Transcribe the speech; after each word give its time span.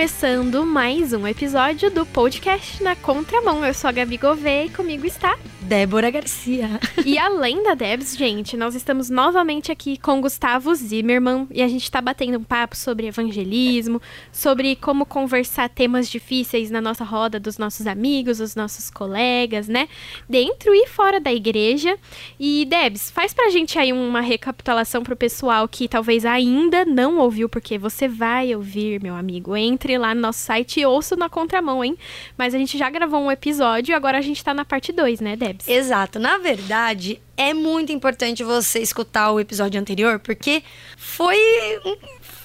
começando 0.00 0.64
mais 0.64 1.12
um 1.12 1.26
episódio 1.26 1.90
do 1.90 2.06
podcast 2.06 2.82
Na 2.82 2.96
Contramão. 2.96 3.62
Eu 3.62 3.74
sou 3.74 3.86
a 3.86 3.92
Gabi 3.92 4.16
Gouveia 4.16 4.64
e 4.64 4.70
comigo 4.70 5.04
está 5.04 5.38
Débora 5.60 6.10
Garcia. 6.10 6.80
E 7.04 7.16
além 7.16 7.62
da 7.62 7.74
Debs, 7.74 8.16
gente, 8.16 8.56
nós 8.56 8.74
estamos 8.74 9.08
novamente 9.08 9.70
aqui 9.70 9.96
com 9.96 10.20
Gustavo 10.20 10.74
Zimmermann 10.74 11.46
e 11.50 11.62
a 11.62 11.68
gente 11.68 11.84
está 11.84 12.00
batendo 12.00 12.38
um 12.38 12.42
papo 12.42 12.76
sobre 12.76 13.06
evangelismo, 13.06 14.02
sobre 14.32 14.74
como 14.74 15.06
conversar 15.06 15.68
temas 15.68 16.08
difíceis 16.08 16.70
na 16.70 16.80
nossa 16.80 17.04
roda 17.04 17.38
dos 17.38 17.56
nossos 17.56 17.86
amigos, 17.86 18.38
dos 18.38 18.56
nossos 18.56 18.90
colegas, 18.90 19.68
né? 19.68 19.88
Dentro 20.28 20.74
e 20.74 20.88
fora 20.88 21.20
da 21.20 21.32
igreja. 21.32 21.96
E 22.38 22.64
Debs, 22.64 23.10
faz 23.10 23.32
pra 23.32 23.50
gente 23.50 23.78
aí 23.78 23.92
uma 23.92 24.20
recapitulação 24.20 25.04
pro 25.04 25.14
pessoal 25.14 25.68
que 25.68 25.86
talvez 25.86 26.24
ainda 26.24 26.84
não 26.84 27.18
ouviu, 27.18 27.48
porque 27.48 27.78
você 27.78 28.08
vai 28.08 28.54
ouvir, 28.56 29.00
meu 29.00 29.14
amigo. 29.14 29.56
Entre 29.56 29.89
lá 29.98 30.14
no 30.14 30.20
nosso 30.20 30.40
site 30.40 30.80
e 30.80 30.86
ouça 30.86 31.16
na 31.16 31.28
contramão, 31.28 31.84
hein? 31.84 31.96
Mas 32.36 32.54
a 32.54 32.58
gente 32.58 32.76
já 32.76 32.90
gravou 32.90 33.20
um 33.20 33.30
episódio 33.30 33.94
agora 33.94 34.18
a 34.18 34.22
gente 34.22 34.42
tá 34.42 34.54
na 34.54 34.64
parte 34.64 34.92
2, 34.92 35.20
né, 35.20 35.36
Debs? 35.36 35.68
Exato. 35.68 36.18
Na 36.18 36.38
verdade, 36.38 37.20
é 37.40 37.54
muito 37.54 37.90
importante 37.90 38.44
você 38.44 38.80
escutar 38.80 39.32
o 39.32 39.40
episódio 39.40 39.80
anterior, 39.80 40.18
porque 40.18 40.62
foi 40.98 41.38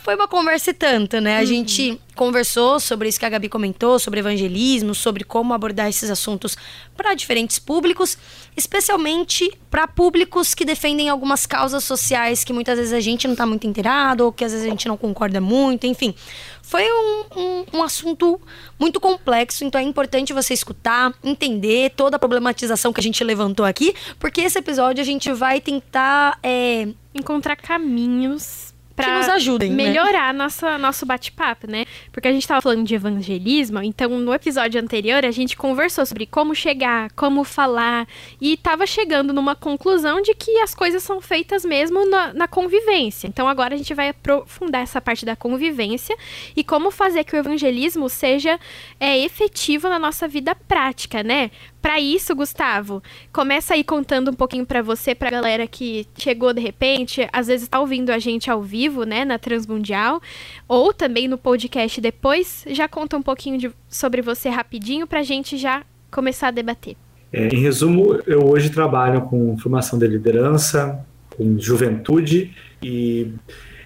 foi 0.05 0.15
uma 0.15 0.27
conversa 0.27 0.69
e 0.69 0.73
tanto, 0.73 1.19
né? 1.19 1.37
A 1.37 1.39
uhum. 1.39 1.45
gente 1.47 1.99
conversou 2.15 2.79
sobre 2.79 3.09
isso 3.09 3.19
que 3.19 3.25
a 3.25 3.29
Gabi 3.29 3.49
comentou, 3.49 3.97
sobre 3.97 4.19
evangelismo, 4.19 4.93
sobre 4.93 5.23
como 5.23 5.51
abordar 5.51 5.89
esses 5.89 6.11
assuntos 6.11 6.55
para 6.95 7.15
diferentes 7.15 7.57
públicos, 7.57 8.15
especialmente 8.55 9.51
para 9.69 9.87
públicos 9.87 10.53
que 10.53 10.63
defendem 10.63 11.09
algumas 11.09 11.47
causas 11.47 11.83
sociais 11.83 12.43
que 12.43 12.53
muitas 12.53 12.77
vezes 12.77 12.93
a 12.93 12.99
gente 12.99 13.27
não 13.27 13.33
está 13.33 13.47
muito 13.47 13.65
inteirado 13.65 14.25
ou 14.25 14.31
que 14.31 14.45
às 14.45 14.51
vezes 14.51 14.65
a 14.65 14.69
gente 14.69 14.87
não 14.87 14.95
concorda 14.95 15.41
muito, 15.41 15.87
enfim. 15.87 16.13
Foi 16.61 16.83
um, 16.83 17.23
um, 17.35 17.65
um 17.73 17.83
assunto 17.83 18.39
muito 18.79 18.99
complexo, 18.99 19.65
então 19.65 19.81
é 19.81 19.83
importante 19.83 20.33
você 20.33 20.53
escutar, 20.53 21.13
entender 21.23 21.91
toda 21.95 22.15
a 22.15 22.19
problematização 22.19 22.93
que 22.93 22.99
a 22.99 23.03
gente 23.03 23.23
levantou 23.23 23.65
aqui, 23.65 23.93
porque 24.19 24.41
esse 24.41 24.57
episódio 24.57 24.84
a 24.87 25.03
gente 25.03 25.31
vai 25.33 25.59
tentar 25.61 26.39
é, 26.43 26.87
encontrar 27.13 27.55
caminhos 27.55 28.75
que 29.03 29.11
nos 29.11 29.29
ajudem, 29.29 29.71
né? 29.71 29.75
melhorar 29.75 30.33
né? 30.33 30.39
nossa, 30.39 30.77
nosso 30.77 31.05
bate-papo, 31.05 31.69
né? 31.69 31.85
Porque 32.11 32.27
a 32.27 32.31
gente 32.31 32.47
tava 32.47 32.61
falando 32.61 32.83
de 32.85 32.95
evangelismo, 32.95 33.81
então 33.81 34.09
no 34.09 34.33
episódio 34.33 34.81
anterior 34.81 35.25
a 35.25 35.31
gente 35.31 35.57
conversou 35.57 36.05
sobre 36.05 36.25
como 36.25 36.55
chegar, 36.55 37.11
como 37.11 37.43
falar, 37.43 38.07
e 38.39 38.55
tava 38.55 38.87
chegando 38.87 39.33
numa 39.33 39.55
conclusão 39.55 40.21
de 40.21 40.33
que 40.33 40.59
as 40.59 40.73
coisas 40.73 41.03
são 41.03 41.19
feitas 41.19 41.65
mesmo 41.65 42.09
na, 42.09 42.33
na 42.33 42.47
convivência. 42.47 43.27
Então 43.27 43.47
agora 43.47 43.75
a 43.75 43.77
gente 43.77 43.93
vai 43.93 44.09
aprofundar 44.09 44.81
essa 44.81 45.01
parte 45.01 45.25
da 45.25 45.35
convivência 45.35 46.15
e 46.55 46.63
como 46.63 46.89
fazer 46.89 47.25
que 47.25 47.35
o 47.35 47.39
evangelismo 47.39 48.07
seja 48.07 48.57
é, 48.99 49.19
efetivo 49.19 49.89
na 49.89 49.99
nossa 49.99 50.27
vida 50.27 50.55
prática, 50.55 51.21
né? 51.21 51.51
Para 51.85 51.99
isso, 51.99 52.35
Gustavo, 52.35 53.03
começa 53.31 53.75
aí 53.75 53.83
contando 53.83 54.31
um 54.31 54.33
pouquinho 54.33 54.65
para 54.65 54.81
você, 54.81 55.13
pra 55.13 55.29
galera 55.29 55.67
que 55.67 56.07
chegou 56.17 56.51
de 56.51 56.59
repente, 56.59 57.29
às 57.31 57.45
vezes 57.45 57.67
está 57.67 57.79
ouvindo 57.79 58.09
a 58.09 58.17
gente 58.17 58.49
ao 58.49 58.59
vivo, 58.59 59.03
né, 59.03 59.23
na 59.23 59.37
Transmundial, 59.37 60.19
ou 60.67 60.91
também 60.91 61.27
no 61.27 61.37
podcast 61.37 62.01
depois, 62.01 62.65
já 62.71 62.87
conta 62.87 63.15
um 63.15 63.21
pouquinho 63.21 63.59
de, 63.59 63.71
sobre 63.87 64.23
você 64.23 64.49
rapidinho 64.49 65.05
pra 65.05 65.21
gente 65.21 65.57
já 65.57 65.83
começar 66.09 66.47
a 66.47 66.51
debater. 66.51 66.97
É, 67.31 67.49
em 67.49 67.61
resumo, 67.61 68.19
eu 68.25 68.49
hoje 68.49 68.71
trabalho 68.71 69.21
com 69.21 69.55
formação 69.59 69.99
de 69.99 70.07
liderança, 70.07 71.05
com 71.37 71.59
juventude 71.59 72.51
e 72.81 73.31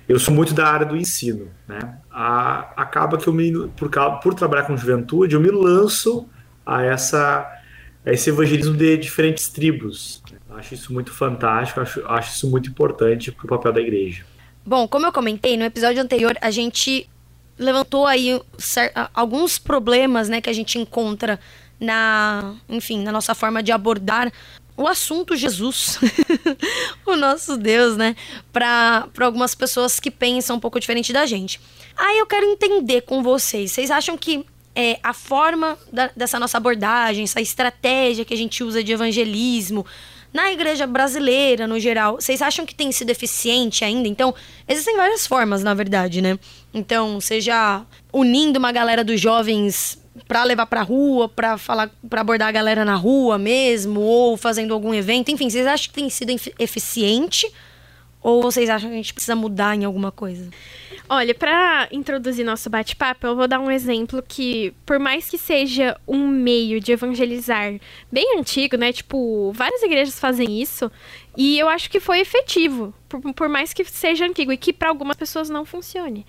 eu 0.07 0.17
sou 0.17 0.33
muito 0.33 0.53
da 0.53 0.67
área 0.67 0.85
do 0.85 0.95
ensino, 0.95 1.49
né? 1.67 1.97
A, 2.09 2.59
acaba 2.77 3.17
que 3.17 3.27
eu 3.27 3.33
me, 3.33 3.67
por, 3.75 3.91
por 4.23 4.33
trabalhar 4.33 4.63
com 4.63 4.77
juventude, 4.77 5.35
eu 5.35 5.41
me 5.41 5.51
lanço 5.51 6.25
a 6.65 6.81
essa 6.81 7.58
esse 8.13 8.29
evangelismo 8.29 8.75
de 8.75 8.97
diferentes 8.97 9.47
tribos. 9.49 10.21
Acho 10.49 10.73
isso 10.73 10.93
muito 10.93 11.11
fantástico, 11.11 11.79
acho, 11.79 12.05
acho 12.07 12.35
isso 12.35 12.49
muito 12.49 12.69
importante 12.69 13.31
para 13.31 13.45
o 13.45 13.47
papel 13.47 13.71
da 13.71 13.81
igreja. 13.81 14.25
Bom, 14.65 14.87
como 14.87 15.05
eu 15.05 15.11
comentei 15.11 15.55
no 15.57 15.63
episódio 15.63 16.01
anterior, 16.01 16.37
a 16.41 16.51
gente 16.51 17.09
levantou 17.57 18.07
aí 18.07 18.41
alguns 19.13 19.57
problemas, 19.57 20.29
né, 20.29 20.41
que 20.41 20.49
a 20.49 20.53
gente 20.53 20.77
encontra 20.79 21.39
na, 21.79 22.55
enfim, 22.67 23.03
na 23.03 23.11
nossa 23.11 23.35
forma 23.35 23.61
de 23.61 23.71
abordar 23.71 24.31
o 24.75 24.87
assunto 24.87 25.35
Jesus, 25.35 25.99
o 27.05 27.15
nosso 27.15 27.57
Deus, 27.57 27.97
né, 27.97 28.15
para 28.51 29.09
algumas 29.19 29.53
pessoas 29.53 29.99
que 29.99 30.09
pensam 30.09 30.55
um 30.55 30.59
pouco 30.59 30.79
diferente 30.79 31.11
da 31.11 31.25
gente. 31.25 31.59
Aí 31.97 32.17
eu 32.17 32.25
quero 32.25 32.45
entender 32.45 33.01
com 33.01 33.21
vocês, 33.21 33.73
vocês 33.73 33.91
acham 33.91 34.17
que 34.17 34.45
é, 34.75 34.99
a 35.03 35.13
forma 35.13 35.77
da, 35.91 36.09
dessa 36.15 36.39
nossa 36.39 36.57
abordagem, 36.57 37.23
essa 37.23 37.41
estratégia 37.41 38.23
que 38.23 38.33
a 38.33 38.37
gente 38.37 38.63
usa 38.63 38.83
de 38.83 38.91
evangelismo 38.91 39.85
na 40.33 40.51
igreja 40.51 40.85
brasileira 40.85 41.67
no 41.67 41.79
geral, 41.79 42.15
vocês 42.15 42.41
acham 42.41 42.65
que 42.65 42.75
tem 42.75 42.91
sido 42.91 43.09
eficiente 43.09 43.83
ainda? 43.83 44.07
Então, 44.07 44.33
existem 44.67 44.95
várias 44.95 45.25
formas, 45.25 45.63
na 45.63 45.73
verdade, 45.73 46.21
né? 46.21 46.37
Então, 46.73 47.19
seja 47.19 47.83
unindo 48.13 48.59
uma 48.59 48.71
galera 48.71 49.03
dos 49.03 49.19
jovens 49.19 49.97
para 50.27 50.43
levar 50.43 50.67
para 50.67 50.83
rua, 50.83 51.27
para 51.27 51.57
falar, 51.57 51.89
para 52.07 52.21
abordar 52.21 52.49
a 52.49 52.51
galera 52.51 52.85
na 52.85 52.95
rua 52.95 53.37
mesmo, 53.39 54.01
ou 54.01 54.37
fazendo 54.37 54.73
algum 54.73 54.93
evento, 54.93 55.31
enfim, 55.31 55.49
vocês 55.49 55.65
acham 55.65 55.87
que 55.87 55.93
tem 55.93 56.09
sido 56.09 56.31
eficiente? 56.59 57.51
Ou 58.21 58.41
vocês 58.41 58.69
acham 58.69 58.89
que 58.89 58.95
a 58.95 58.97
gente 58.97 59.13
precisa 59.13 59.35
mudar 59.35 59.75
em 59.75 59.85
alguma 59.85 60.11
coisa? 60.11 60.49
Olha, 61.11 61.33
para 61.33 61.87
introduzir 61.91 62.45
nosso 62.45 62.69
bate-papo, 62.69 63.25
eu 63.25 63.35
vou 63.35 63.47
dar 63.47 63.59
um 63.59 63.71
exemplo 63.71 64.21
que, 64.21 64.75
por 64.85 64.99
mais 64.99 65.27
que 65.27 65.39
seja 65.39 65.99
um 66.07 66.27
meio 66.27 66.79
de 66.79 66.91
evangelizar 66.91 67.79
bem 68.11 68.37
antigo, 68.37 68.77
né? 68.77 68.93
Tipo, 68.93 69.51
várias 69.51 69.81
igrejas 69.81 70.19
fazem 70.19 70.61
isso, 70.61 70.91
e 71.35 71.57
eu 71.57 71.67
acho 71.67 71.89
que 71.89 71.99
foi 71.99 72.19
efetivo, 72.19 72.93
por, 73.09 73.21
por 73.33 73.49
mais 73.49 73.73
que 73.73 73.83
seja 73.85 74.23
antigo 74.23 74.51
e 74.51 74.57
que 74.57 74.71
para 74.71 74.89
algumas 74.89 75.17
pessoas 75.17 75.49
não 75.49 75.65
funcione. 75.65 76.27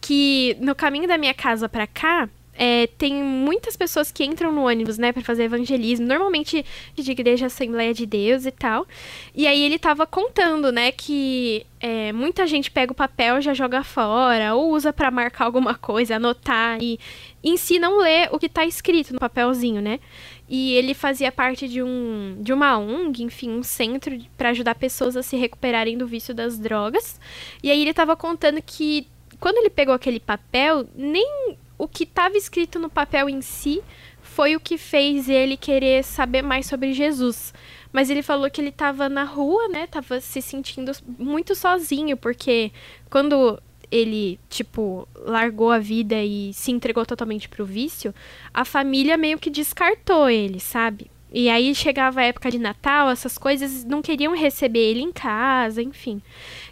Que 0.00 0.56
no 0.60 0.74
caminho 0.74 1.06
da 1.06 1.16
minha 1.16 1.32
casa 1.32 1.68
para 1.68 1.86
cá, 1.86 2.28
é, 2.58 2.86
tem 2.98 3.14
muitas 3.14 3.76
pessoas 3.76 4.10
que 4.10 4.24
entram 4.24 4.50
no 4.50 4.66
ônibus, 4.66 4.98
né, 4.98 5.12
para 5.12 5.22
fazer 5.22 5.44
evangelismo, 5.44 6.06
normalmente 6.06 6.64
de 6.94 7.10
igreja 7.10 7.46
Assembleia 7.46 7.92
de 7.92 8.06
Deus 8.06 8.46
e 8.46 8.50
tal. 8.50 8.86
E 9.34 9.46
aí 9.46 9.62
ele 9.62 9.78
tava 9.78 10.06
contando, 10.06 10.72
né, 10.72 10.90
que 10.90 11.66
é, 11.80 12.12
muita 12.12 12.46
gente 12.46 12.70
pega 12.70 12.92
o 12.92 12.94
papel, 12.94 13.40
já 13.40 13.52
joga 13.52 13.84
fora, 13.84 14.54
ou 14.54 14.72
usa 14.72 14.92
para 14.92 15.10
marcar 15.10 15.44
alguma 15.44 15.74
coisa, 15.74 16.16
anotar, 16.16 16.78
e 16.80 16.98
em 17.44 17.56
si 17.56 17.78
não 17.78 17.98
lê 17.98 18.28
o 18.32 18.38
que 18.38 18.48
tá 18.48 18.64
escrito 18.64 19.12
no 19.12 19.20
papelzinho, 19.20 19.80
né? 19.80 20.00
E 20.48 20.74
ele 20.74 20.94
fazia 20.94 21.30
parte 21.30 21.68
de 21.68 21.82
um 21.82 22.36
de 22.40 22.52
uma 22.52 22.78
ONG, 22.78 23.22
enfim, 23.22 23.50
um 23.50 23.62
centro 23.62 24.16
para 24.36 24.50
ajudar 24.50 24.74
pessoas 24.76 25.16
a 25.16 25.22
se 25.22 25.36
recuperarem 25.36 25.98
do 25.98 26.06
vício 26.06 26.34
das 26.34 26.58
drogas. 26.58 27.20
E 27.62 27.70
aí 27.70 27.82
ele 27.82 27.92
tava 27.92 28.16
contando 28.16 28.62
que 28.62 29.06
quando 29.38 29.58
ele 29.58 29.70
pegou 29.70 29.94
aquele 29.94 30.20
papel, 30.20 30.86
nem 30.94 31.56
o 31.78 31.86
que 31.86 32.04
estava 32.04 32.36
escrito 32.36 32.78
no 32.78 32.88
papel 32.88 33.28
em 33.28 33.40
si 33.40 33.82
foi 34.22 34.56
o 34.56 34.60
que 34.60 34.76
fez 34.76 35.28
ele 35.28 35.56
querer 35.56 36.04
saber 36.04 36.42
mais 36.42 36.66
sobre 36.66 36.92
Jesus. 36.92 37.54
Mas 37.92 38.10
ele 38.10 38.22
falou 38.22 38.50
que 38.50 38.60
ele 38.60 38.68
estava 38.68 39.08
na 39.08 39.24
rua, 39.24 39.68
né? 39.68 39.86
Tava 39.86 40.20
se 40.20 40.42
sentindo 40.42 40.92
muito 41.18 41.54
sozinho, 41.54 42.16
porque 42.16 42.70
quando 43.08 43.60
ele, 43.90 44.38
tipo, 44.48 45.08
largou 45.14 45.70
a 45.70 45.78
vida 45.78 46.22
e 46.22 46.52
se 46.52 46.70
entregou 46.70 47.06
totalmente 47.06 47.48
pro 47.48 47.64
vício, 47.64 48.14
a 48.52 48.64
família 48.64 49.16
meio 49.16 49.38
que 49.38 49.48
descartou 49.48 50.28
ele, 50.28 50.60
sabe? 50.60 51.10
E 51.38 51.50
aí 51.50 51.74
chegava 51.74 52.20
a 52.20 52.24
época 52.24 52.50
de 52.50 52.58
Natal, 52.58 53.10
essas 53.10 53.36
coisas 53.36 53.84
não 53.84 54.00
queriam 54.00 54.34
receber 54.34 54.78
ele 54.78 55.02
em 55.02 55.12
casa, 55.12 55.82
enfim. 55.82 56.22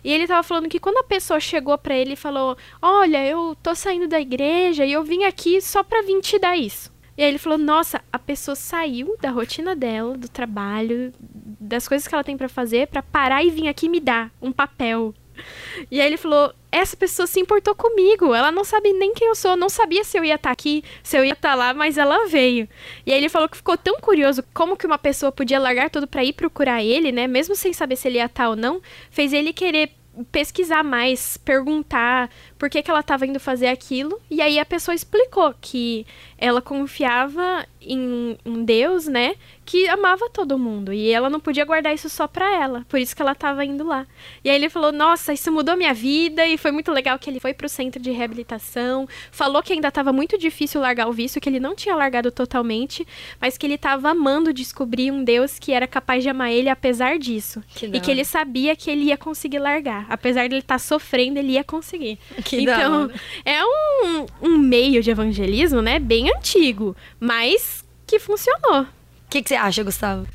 E 0.02 0.11
ele 0.11 0.26
tava 0.26 0.43
falando 0.43 0.70
que 0.70 0.81
quando 0.81 0.96
a 0.96 1.05
pessoa 1.05 1.38
chegou 1.38 1.76
para 1.76 1.94
ele 1.94 2.14
e 2.14 2.16
falou: 2.16 2.56
"Olha, 2.81 3.22
eu 3.26 3.55
tô 3.62 3.75
saindo 3.75 4.08
da 4.08 4.19
igreja 4.19 4.87
e 4.87 4.93
eu 4.93 5.05
vim 5.05 5.25
aqui 5.25 5.61
só 5.61 5.82
para 5.82 6.00
vir 6.00 6.19
te 6.22 6.38
dar 6.38 6.56
isso". 6.56 6.90
E 7.14 7.22
aí 7.22 7.28
ele 7.28 7.37
falou: 7.37 7.58
"Nossa, 7.58 8.00
a 8.11 8.19
pessoa 8.19 8.55
saiu 8.55 9.14
da 9.20 9.31
rotina 9.31 9.76
dela, 9.76 10.16
do 10.16 10.31
trabalho, 10.31 11.12
das 11.61 11.87
coisas 11.87 12.08
que 12.08 12.14
ela 12.14 12.25
tem 12.25 12.34
para 12.34 12.49
fazer 12.49 12.87
para 12.87 13.02
parar 13.02 13.44
e 13.44 13.50
vir 13.50 13.69
aqui 13.69 13.87
me 13.87 14.00
dar 14.00 14.32
um 14.40 14.50
papel 14.50 15.12
e 15.90 16.00
aí 16.00 16.06
ele 16.06 16.16
falou: 16.16 16.52
essa 16.70 16.96
pessoa 16.96 17.26
se 17.26 17.40
importou 17.40 17.75
comigo. 17.75 18.34
Ela 18.34 18.50
não 18.50 18.64
sabe 18.64 18.92
nem 18.92 19.14
quem 19.14 19.28
eu 19.28 19.34
sou, 19.34 19.56
não 19.56 19.69
sabia 19.69 20.04
se 20.04 20.19
eu 20.19 20.25
ia 20.25 20.34
estar 20.34 20.48
tá 20.48 20.52
aqui, 20.52 20.82
se 21.02 21.16
eu 21.16 21.25
ia 21.25 21.32
estar 21.32 21.50
tá 21.50 21.54
lá, 21.54 21.75
mas 21.75 21.96
ela 21.96 22.26
veio. 22.26 22.69
E 23.06 23.12
aí 23.12 23.19
ele 23.19 23.28
falou 23.28 23.48
que 23.48 23.56
ficou 23.56 23.76
tão 23.76 24.00
curioso 24.00 24.42
como 24.52 24.76
que 24.76 24.86
uma 24.86 24.98
pessoa 24.98 25.31
podia 25.31 25.58
largar 25.58 25.90
tudo 25.90 26.06
para 26.06 26.25
ir 26.25 26.32
procurar 26.32 26.82
ele, 26.82 27.12
né? 27.12 27.26
Mesmo 27.26 27.54
sem 27.54 27.72
saber 27.72 27.96
se 27.96 28.08
ele 28.08 28.19
ia 28.19 28.26
estar 28.26 28.44
tá 28.44 28.48
ou 28.48 28.56
não, 28.56 28.81
fez 29.10 29.32
ele 29.32 29.52
querer 29.52 29.90
pesquisar 30.31 30.84
mais, 30.84 31.37
perguntar 31.38 32.30
por 32.58 32.70
que, 32.70 32.82
que 32.82 32.90
ela 32.90 33.00
estava 33.00 33.26
indo 33.26 33.40
fazer 33.40 33.66
aquilo. 33.66 34.20
E 34.30 34.40
aí 34.40 34.58
a 34.58 34.64
pessoa 34.64 34.94
explicou 34.94 35.54
que 35.60 36.06
ela 36.38 36.60
confiava 36.60 37.66
em 37.81 38.38
um 38.44 38.64
Deus, 38.64 39.06
né, 39.06 39.34
que 39.64 39.88
amava 39.88 40.28
todo 40.31 40.58
mundo 40.58 40.92
e 40.92 41.10
ela 41.10 41.31
não 41.31 41.40
podia 41.40 41.64
guardar 41.64 41.94
isso 41.94 42.08
só 42.08 42.26
para 42.26 42.50
ela. 42.54 42.84
Por 42.88 42.98
isso 42.98 43.14
que 43.14 43.22
ela 43.22 43.34
tava 43.34 43.64
indo 43.64 43.84
lá. 43.84 44.06
E 44.42 44.50
aí 44.50 44.56
ele 44.56 44.69
falou: 44.69 44.92
"Nossa, 44.92 45.32
isso 45.32 45.50
mudou 45.52 45.76
minha 45.76 45.94
vida" 45.94 46.46
e 46.46 46.56
foi 46.56 46.70
muito 46.70 46.90
legal 46.92 47.19
que 47.19 47.31
ele 47.31 47.40
foi 47.40 47.54
pro 47.54 47.69
centro 47.69 48.00
de 48.00 48.10
reabilitação, 48.10 49.08
falou 49.31 49.62
que 49.62 49.72
ainda 49.72 49.90
tava 49.90 50.12
muito 50.12 50.36
difícil 50.38 50.81
largar 50.81 51.08
o 51.08 51.12
vício, 51.12 51.40
que 51.40 51.48
ele 51.48 51.60
não 51.60 51.75
tinha 51.75 51.94
largado 51.94 52.31
totalmente, 52.31 53.06
mas 53.40 53.56
que 53.56 53.66
ele 53.66 53.78
tava 53.78 54.10
amando 54.10 54.52
descobrir 54.52 55.10
um 55.10 55.25
Deus 55.25 55.58
que 55.58 55.72
era 55.72 55.87
capaz 55.87 56.22
de 56.22 56.28
amar 56.28 56.50
ele 56.50 56.69
apesar 56.69 57.19
disso. 57.19 57.62
Que 57.75 57.87
e 57.87 58.00
que 58.00 58.10
ele 58.10 58.25
sabia 58.25 58.76
que 58.76 58.90
ele 58.90 59.04
ia 59.04 59.16
conseguir 59.16 59.58
largar, 59.58 60.06
apesar 60.08 60.48
de 60.48 60.54
ele 60.54 60.62
estar 60.62 60.75
tá 60.75 60.78
sofrendo, 60.78 61.38
ele 61.38 61.52
ia 61.52 61.64
conseguir. 61.64 62.19
Que 62.44 62.60
então, 62.60 63.10
é 63.44 63.64
um, 63.64 64.26
um 64.42 64.58
meio 64.58 65.02
de 65.02 65.10
evangelismo, 65.10 65.80
né, 65.80 65.98
bem 65.98 66.24
antigo, 66.31 66.97
mas 67.19 67.85
que 68.06 68.19
funcionou. 68.19 68.82
O 68.82 68.87
que, 69.31 69.43
que 69.43 69.49
você 69.49 69.55
acha, 69.55 69.82
Gustavo? 69.82 70.26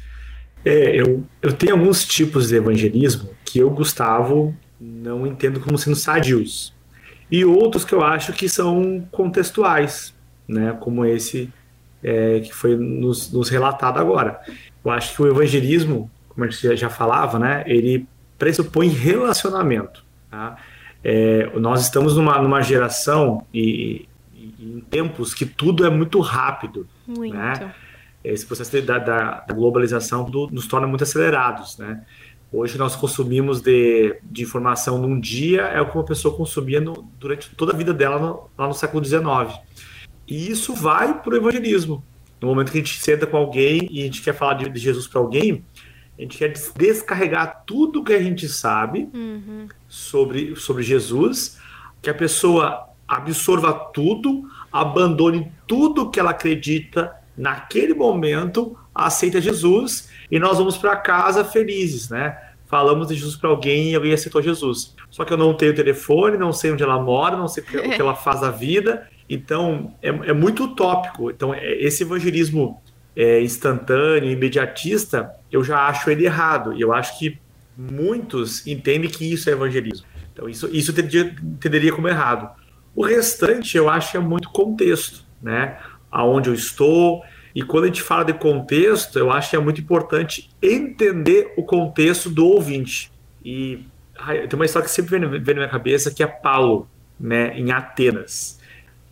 É, 0.66 1.00
eu, 1.00 1.24
eu 1.42 1.54
tenho 1.54 1.74
alguns 1.74 2.06
tipos 2.06 2.50
de 2.50 2.56
evangelismo 2.56 3.30
que 3.46 3.60
eu, 3.60 3.70
Gustavo, 3.70 4.56
não 4.80 5.26
entendo 5.26 5.60
como 5.60 5.78
sendo 5.78 5.96
sadios. 5.96 6.74
E 7.32 7.46
outros 7.46 7.86
que 7.86 7.94
eu 7.94 8.04
acho 8.04 8.34
que 8.34 8.50
são 8.50 9.08
contextuais, 9.12 10.14
né? 10.48 10.76
Como 10.80 11.06
esse 11.06 11.50
é, 12.04 12.40
que 12.40 12.54
foi 12.54 12.76
nos, 12.76 13.32
nos, 13.32 13.50
relatado 13.50 14.00
agora. 14.00 14.40
Eu 14.84 14.92
acho 14.92 15.16
que 15.16 15.22
o 15.22 15.28
evangelismo, 15.28 16.10
como 16.28 16.46
a 16.46 16.50
gente 16.50 16.76
já 16.76 16.90
falava, 16.90 17.38
né? 17.38 17.64
Ele 17.68 18.08
pressupõe 18.38 18.88
relacionamento. 18.88 20.04
Tá? 20.30 20.58
É, 21.04 21.50
nós 21.60 21.82
estamos 21.82 22.16
numa, 22.16 22.42
numa 22.42 22.62
geração 22.62 23.46
e, 23.54 24.08
em 24.60 24.80
tempos 24.82 25.34
que 25.34 25.46
tudo 25.46 25.86
é 25.86 25.90
muito 25.90 26.20
rápido. 26.20 26.88
Muito. 27.08 27.36
Né? 27.36 27.74
Esse 28.24 28.46
processo 28.46 28.82
da, 28.82 29.00
da, 29.00 29.40
da 29.42 29.54
globalização 29.54 30.30
do, 30.30 30.48
nos 30.52 30.68
torna 30.68 30.86
muito 30.86 31.04
acelerados, 31.04 31.78
né? 31.78 32.04
Hoje 32.52 32.80
nós 32.80 32.96
consumimos 32.96 33.62
de, 33.62 34.18
de 34.24 34.42
informação 34.42 34.98
num 34.98 35.20
dia 35.20 35.62
é 35.62 35.80
o 35.80 35.90
que 35.90 35.96
uma 35.96 36.04
pessoa 36.04 36.36
consumia 36.36 36.82
no, 36.82 37.08
durante 37.20 37.56
toda 37.56 37.74
a 37.74 37.76
vida 37.76 37.94
dela 37.94 38.20
no, 38.20 38.50
lá 38.58 38.68
no 38.68 38.74
século 38.74 39.06
XIX. 39.06 39.56
E 40.28 40.50
isso 40.50 40.74
vai 40.74 41.22
para 41.22 41.34
o 41.34 41.38
evangelismo. 41.38 42.04
No 42.42 42.48
momento 42.48 42.72
que 42.72 42.80
a 42.80 42.82
gente 42.82 43.00
senta 43.00 43.28
com 43.28 43.38
alguém 43.38 43.88
e 43.92 44.02
a 44.02 44.06
gente 44.06 44.22
quer 44.24 44.34
falar 44.34 44.56
de, 44.56 44.68
de 44.68 44.80
Jesus 44.80 45.08
para 45.08 45.22
alguém, 45.22 45.64
a 46.18 46.22
gente 46.22 46.38
quer 46.38 46.52
descarregar 46.76 47.64
tudo 47.68 48.04
que 48.04 48.14
a 48.14 48.22
gente 48.22 48.50
sabe 48.50 49.08
uhum. 49.14 49.68
sobre, 49.88 50.56
sobre 50.56 50.82
Jesus, 50.82 51.60
que 52.02 52.10
a 52.10 52.16
pessoa 52.16 52.89
absorva 53.10 53.74
tudo, 53.74 54.44
abandone 54.72 55.52
tudo 55.66 56.12
que 56.12 56.20
ela 56.20 56.30
acredita 56.30 57.12
naquele 57.36 57.96
momento, 57.96 58.78
aceita 58.94 59.42
Jesus 59.42 60.10
e 60.30 60.38
nós 60.38 60.60
vamos 60.60 60.78
para 60.78 60.96
casa 60.96 61.44
felizes, 61.44 62.10
né? 62.10 62.38
Falamos 62.68 63.08
de 63.08 63.16
Jesus 63.16 63.36
para 63.36 63.50
alguém 63.50 63.92
e 63.92 63.96
alguém 63.96 64.14
aceitou 64.14 64.44
Jesus. 64.44 64.96
Só 65.10 65.26
que 65.26 65.34
eu 65.34 65.38
não 65.38 65.56
tenho 65.56 65.74
telefone, 65.74 66.38
não 66.38 66.54
sei 66.54 66.72
onde 66.72 66.84
ela 66.84 67.02
mora, 67.02 67.36
não 67.36 67.48
sei 67.48 67.64
o 67.64 67.66
que 67.66 68.00
ela 68.00 68.14
faz 68.16 68.42
da 68.42 68.52
vida. 68.52 69.08
Então, 69.28 69.96
é, 70.04 70.10
é 70.10 70.34
muito 70.34 70.66
utópico. 70.66 71.32
Então, 71.32 71.52
é, 71.52 71.74
esse 71.82 72.04
evangelismo 72.04 72.80
é, 73.16 73.42
instantâneo, 73.42 74.30
imediatista, 74.30 75.32
eu 75.52 75.64
já 75.64 75.88
acho 75.88 76.12
ele 76.12 76.26
errado. 76.26 76.74
E 76.74 76.82
eu 76.82 76.94
acho 76.94 77.18
que 77.18 77.40
muitos 77.76 78.68
entendem 78.68 79.10
que 79.10 79.34
isso 79.34 79.50
é 79.50 79.54
evangelismo. 79.54 80.06
Então, 80.32 80.48
isso, 80.48 80.70
isso 80.72 80.92
entenderia, 80.92 81.36
entenderia 81.42 81.92
como 81.92 82.08
errado. 82.08 82.52
O 82.96 83.06
restante, 83.06 83.78
eu 83.78 83.90
acho 83.90 84.12
que 84.12 84.18
é 84.18 84.20
muito 84.20 84.50
contexto, 84.50 85.24
né? 85.42 85.78
Aonde 86.12 86.50
eu 86.50 86.54
estou, 86.54 87.24
e 87.54 87.64
quando 87.64 87.86
a 87.86 87.88
gente 87.88 88.02
fala 88.02 88.24
de 88.24 88.34
contexto, 88.34 89.18
eu 89.18 89.32
acho 89.32 89.50
que 89.50 89.56
é 89.56 89.60
muito 89.60 89.82
importante 89.82 90.50
entender 90.62 91.54
o 91.58 91.64
contexto 91.64 92.30
do 92.30 92.46
ouvinte. 92.46 93.12
E 93.44 93.86
tem 94.50 94.58
uma 94.58 94.66
história 94.66 94.88
que 94.88 94.94
sempre 94.94 95.18
vem, 95.18 95.30
vem 95.30 95.56
na 95.56 95.62
minha 95.62 95.70
cabeça, 95.70 96.12
que 96.12 96.22
é 96.22 96.28
Paulo, 96.28 96.88
né, 97.20 97.58
em 97.58 97.72
Atenas. 97.72 98.60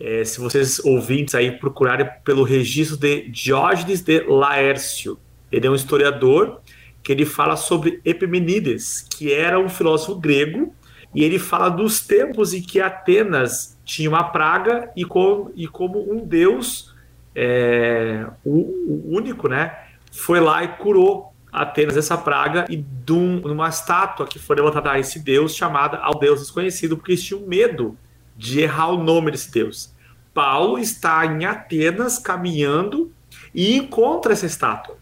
É, 0.00 0.24
se 0.24 0.38
vocês 0.38 0.78
ouvintes 0.84 1.34
aí 1.34 1.50
procurarem 1.50 2.08
pelo 2.24 2.44
registro 2.44 2.96
de 2.96 3.28
Diógenes 3.28 4.00
de 4.00 4.20
Laércio, 4.20 5.18
ele 5.50 5.66
é 5.66 5.70
um 5.70 5.74
historiador 5.74 6.60
que 7.02 7.10
ele 7.10 7.24
fala 7.24 7.56
sobre 7.56 8.00
Epimenides, 8.04 9.04
que 9.10 9.32
era 9.32 9.58
um 9.58 9.68
filósofo 9.68 10.14
grego, 10.14 10.72
e 11.14 11.24
ele 11.24 11.38
fala 11.38 11.68
dos 11.68 12.00
tempos 12.00 12.52
em 12.52 12.62
que 12.62 12.80
Atenas 12.80 13.78
tinha 13.84 14.08
uma 14.08 14.24
praga 14.24 14.90
e, 14.94 15.04
com, 15.04 15.50
e 15.54 15.66
como 15.66 16.12
um 16.12 16.24
deus 16.24 16.94
é, 17.34 18.26
o, 18.44 18.50
o, 18.50 19.16
único, 19.16 19.48
né, 19.48 19.76
foi 20.12 20.40
lá 20.40 20.62
e 20.64 20.68
curou 20.68 21.32
Atenas 21.50 21.96
essa 21.96 22.16
praga 22.16 22.66
e 22.68 22.76
de 22.76 23.12
um, 23.12 23.40
uma 23.40 23.68
estátua 23.68 24.26
que 24.26 24.38
foi 24.38 24.56
levantada 24.56 24.92
a 24.92 24.98
esse 24.98 25.18
deus 25.20 25.54
chamada 25.54 25.96
ao 25.98 26.18
deus 26.18 26.40
desconhecido, 26.40 26.96
porque 26.96 27.12
eles 27.12 27.24
tinham 27.24 27.40
medo 27.46 27.96
de 28.36 28.60
errar 28.60 28.90
o 28.90 29.02
nome 29.02 29.30
desse 29.30 29.50
deus. 29.50 29.94
Paulo 30.34 30.78
está 30.78 31.24
em 31.24 31.44
Atenas 31.46 32.18
caminhando 32.18 33.10
e 33.54 33.76
encontra 33.76 34.32
essa 34.32 34.46
estátua. 34.46 34.96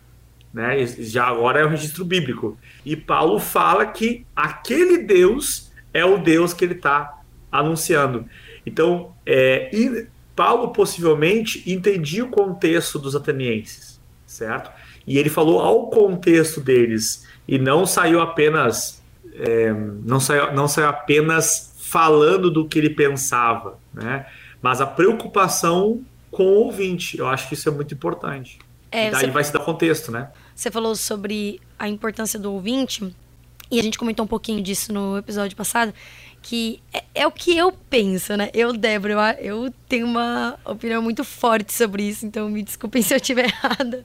Né? 0.54 0.86
Já 0.86 1.26
agora 1.26 1.60
é 1.60 1.64
o 1.64 1.68
registro 1.68 2.04
bíblico. 2.04 2.56
E 2.84 2.96
Paulo 2.96 3.38
fala 3.38 3.84
que 3.84 4.24
aquele 4.34 4.98
Deus 4.98 5.65
é 5.96 6.04
o 6.04 6.18
Deus 6.18 6.52
que 6.52 6.64
ele 6.64 6.74
está 6.74 7.20
anunciando. 7.50 8.26
Então, 8.64 9.12
é, 9.24 10.06
Paulo 10.34 10.68
possivelmente 10.68 11.62
entendia 11.70 12.24
o 12.24 12.30
contexto 12.30 12.98
dos 12.98 13.16
atenienses, 13.16 14.00
certo? 14.26 14.70
E 15.06 15.18
ele 15.18 15.30
falou 15.30 15.60
ao 15.60 15.88
contexto 15.88 16.60
deles 16.60 17.26
e 17.46 17.58
não 17.58 17.86
saiu 17.86 18.20
apenas 18.20 19.02
é, 19.38 19.72
não 19.72 20.18
saiu, 20.18 20.52
não 20.52 20.66
saiu 20.66 20.88
apenas 20.88 21.74
falando 21.78 22.50
do 22.50 22.66
que 22.66 22.78
ele 22.78 22.90
pensava, 22.90 23.78
né? 23.92 24.26
Mas 24.60 24.80
a 24.80 24.86
preocupação 24.86 26.02
com 26.30 26.44
o 26.44 26.64
ouvinte, 26.64 27.18
eu 27.18 27.28
acho 27.28 27.48
que 27.48 27.54
isso 27.54 27.68
é 27.68 27.72
muito 27.72 27.94
importante. 27.94 28.58
É, 28.90 29.08
e 29.08 29.10
daí 29.10 29.26
você, 29.26 29.30
vai 29.30 29.44
se 29.44 29.52
dar 29.52 29.60
contexto, 29.60 30.10
né? 30.10 30.30
Você 30.54 30.70
falou 30.70 30.94
sobre 30.96 31.60
a 31.78 31.88
importância 31.88 32.38
do 32.38 32.52
ouvinte 32.52 33.14
e 33.70 33.80
a 33.80 33.82
gente 33.82 33.98
comentou 33.98 34.24
um 34.24 34.28
pouquinho 34.28 34.62
disso 34.62 34.92
no 34.92 35.18
episódio 35.18 35.56
passado 35.56 35.92
que 36.46 36.80
é, 36.92 37.02
é, 37.12 37.26
o 37.26 37.32
que 37.32 37.56
eu 37.56 37.72
penso, 37.72 38.36
né? 38.36 38.50
Eu, 38.54 38.72
Débora, 38.72 39.36
eu, 39.40 39.64
eu, 39.64 39.74
tenho 39.88 40.06
uma 40.06 40.56
opinião 40.64 41.02
muito 41.02 41.24
forte 41.24 41.72
sobre 41.74 42.04
isso, 42.04 42.24
então 42.24 42.48
me 42.48 42.62
desculpem 42.62 43.02
se 43.02 43.12
eu 43.12 43.16
estiver 43.16 43.46
errada. 43.46 44.04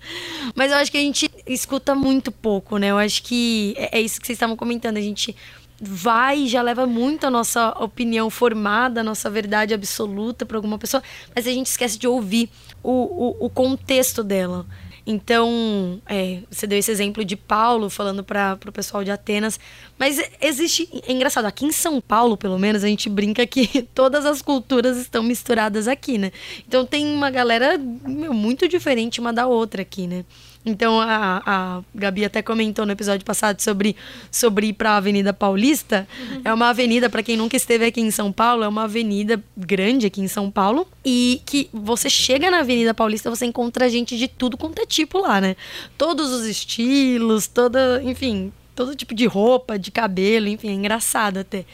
Mas 0.56 0.72
eu 0.72 0.78
acho 0.78 0.92
que 0.92 0.98
a 0.98 1.02
gente 1.02 1.30
escuta 1.46 1.94
muito 1.94 2.32
pouco, 2.32 2.80
né? 2.80 2.88
Eu 2.88 2.98
acho 2.98 3.22
que 3.22 3.76
é, 3.78 4.00
é 4.00 4.02
isso 4.02 4.20
que 4.20 4.26
vocês 4.26 4.38
estavam 4.38 4.58
comentando. 4.58 4.98
A 4.98 5.02
gente 5.02 5.36
vai 5.80 6.40
e 6.40 6.48
já 6.48 6.64
leva 6.64 6.88
muito 6.88 7.28
a 7.28 7.30
nossa 7.30 7.70
opinião 7.80 8.28
formada, 8.32 9.02
a 9.02 9.04
nossa 9.04 9.30
verdade 9.30 9.76
absoluta 9.76 10.44
para 10.44 10.58
alguma 10.58 10.80
pessoa, 10.80 11.04
mas 11.36 11.46
a 11.46 11.52
gente 11.52 11.68
esquece 11.68 11.98
de 11.98 12.08
ouvir 12.08 12.50
o, 12.82 12.92
o, 12.92 13.46
o 13.46 13.50
contexto 13.52 14.24
dela. 14.24 14.66
Então, 15.06 16.02
é, 16.08 16.40
você 16.50 16.68
deu 16.68 16.78
esse 16.78 16.92
exemplo 16.92 17.26
de 17.26 17.36
Paulo 17.36 17.90
falando 17.90 18.24
para 18.24 18.58
o 18.68 18.72
pessoal 18.72 19.04
de 19.04 19.12
Atenas, 19.12 19.60
mas 19.98 20.22
existe. 20.40 20.88
É 21.08 21.12
engraçado, 21.12 21.46
aqui 21.46 21.66
em 21.66 21.72
São 21.72 22.00
Paulo, 22.00 22.38
pelo 22.38 22.60
menos, 22.60 22.84
a 22.84 22.88
gente 22.88 23.10
brinca 23.10 23.46
que 23.48 23.84
todas 23.96 24.26
as 24.26 24.42
culturas 24.42 24.98
estão 24.98 25.24
misturadas 25.24 25.88
aqui, 25.88 26.18
né? 26.18 26.32
Então 26.68 26.86
tem 26.86 27.06
uma 27.08 27.30
galera 27.30 27.78
meu, 27.78 28.34
muito 28.34 28.68
diferente 28.68 29.20
uma 29.20 29.34
da 29.34 29.48
outra 29.48 29.82
aqui, 29.82 30.06
né? 30.08 30.24
Então 30.66 31.00
a, 31.02 31.42
a 31.46 31.82
Gabi 31.94 32.26
até 32.26 32.42
comentou 32.42 32.86
no 32.86 32.92
episódio 32.92 33.26
passado 33.26 33.60
sobre, 33.62 33.96
sobre 34.32 34.68
ir 34.68 34.74
para 34.74 34.92
a 34.92 34.98
Avenida 34.98 35.34
Paulista. 35.34 36.08
Uhum. 36.20 36.42
É 36.46 36.54
uma 36.54 36.70
avenida, 36.70 37.10
para 37.10 37.24
quem 37.24 37.36
nunca 37.36 37.56
esteve 37.56 37.86
aqui 37.86 38.02
em 38.02 38.12
São 38.12 38.32
Paulo, 38.32 38.64
é 38.64 38.68
uma 38.68 38.84
avenida 38.84 39.42
grande 39.58 40.06
aqui 40.06 40.22
em 40.22 40.28
São 40.28 40.52
Paulo. 40.52 40.88
E 41.04 41.42
que 41.46 41.70
você 41.74 42.10
chega 42.10 42.52
na 42.52 42.60
Avenida 42.60 42.94
Paulista, 42.94 43.30
você 43.30 43.46
encontra 43.46 43.90
gente 43.90 44.18
de 44.18 44.28
tudo 44.28 44.58
quanto 44.58 44.80
é 44.80 44.86
tipo 44.86 45.18
lá, 45.18 45.42
né? 45.42 45.56
Todos 45.98 46.32
os 46.32 46.46
estilos, 46.46 47.48
toda, 47.48 48.02
enfim, 48.04 48.54
todo 48.76 48.96
tipo 48.96 49.16
de 49.16 49.26
roupa, 49.26 49.80
de 49.80 49.90
cabelo, 49.90 50.48
enfim, 50.48 50.70
é 50.70 50.74
engraçado 50.74 51.40
até. 51.40 51.66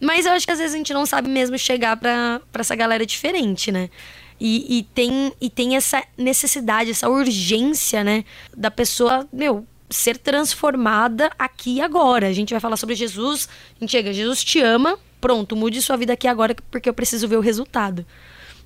Mas 0.00 0.26
eu 0.26 0.32
acho 0.32 0.44
que 0.44 0.52
às 0.52 0.58
vezes 0.58 0.74
a 0.74 0.78
gente 0.78 0.92
não 0.92 1.06
sabe 1.06 1.28
mesmo 1.28 1.56
chegar 1.56 1.96
para 1.96 2.40
essa 2.54 2.74
galera 2.74 3.06
diferente, 3.06 3.70
né? 3.70 3.88
E, 4.44 4.78
e, 4.78 4.82
tem, 4.82 5.32
e 5.40 5.48
tem 5.48 5.76
essa 5.76 6.02
necessidade, 6.18 6.90
essa 6.90 7.08
urgência, 7.08 8.02
né? 8.02 8.24
Da 8.56 8.72
pessoa, 8.72 9.24
meu, 9.32 9.64
ser 9.88 10.18
transformada 10.18 11.30
aqui 11.38 11.76
e 11.76 11.80
agora. 11.80 12.26
A 12.26 12.32
gente 12.32 12.52
vai 12.52 12.58
falar 12.58 12.76
sobre 12.76 12.96
Jesus, 12.96 13.48
a 13.76 13.78
gente 13.78 13.92
chega, 13.92 14.12
Jesus 14.12 14.42
te 14.42 14.60
ama, 14.60 14.98
pronto, 15.20 15.54
mude 15.54 15.80
sua 15.80 15.96
vida 15.96 16.14
aqui 16.14 16.26
agora 16.26 16.56
porque 16.72 16.88
eu 16.88 16.92
preciso 16.92 17.28
ver 17.28 17.36
o 17.36 17.40
resultado. 17.40 18.04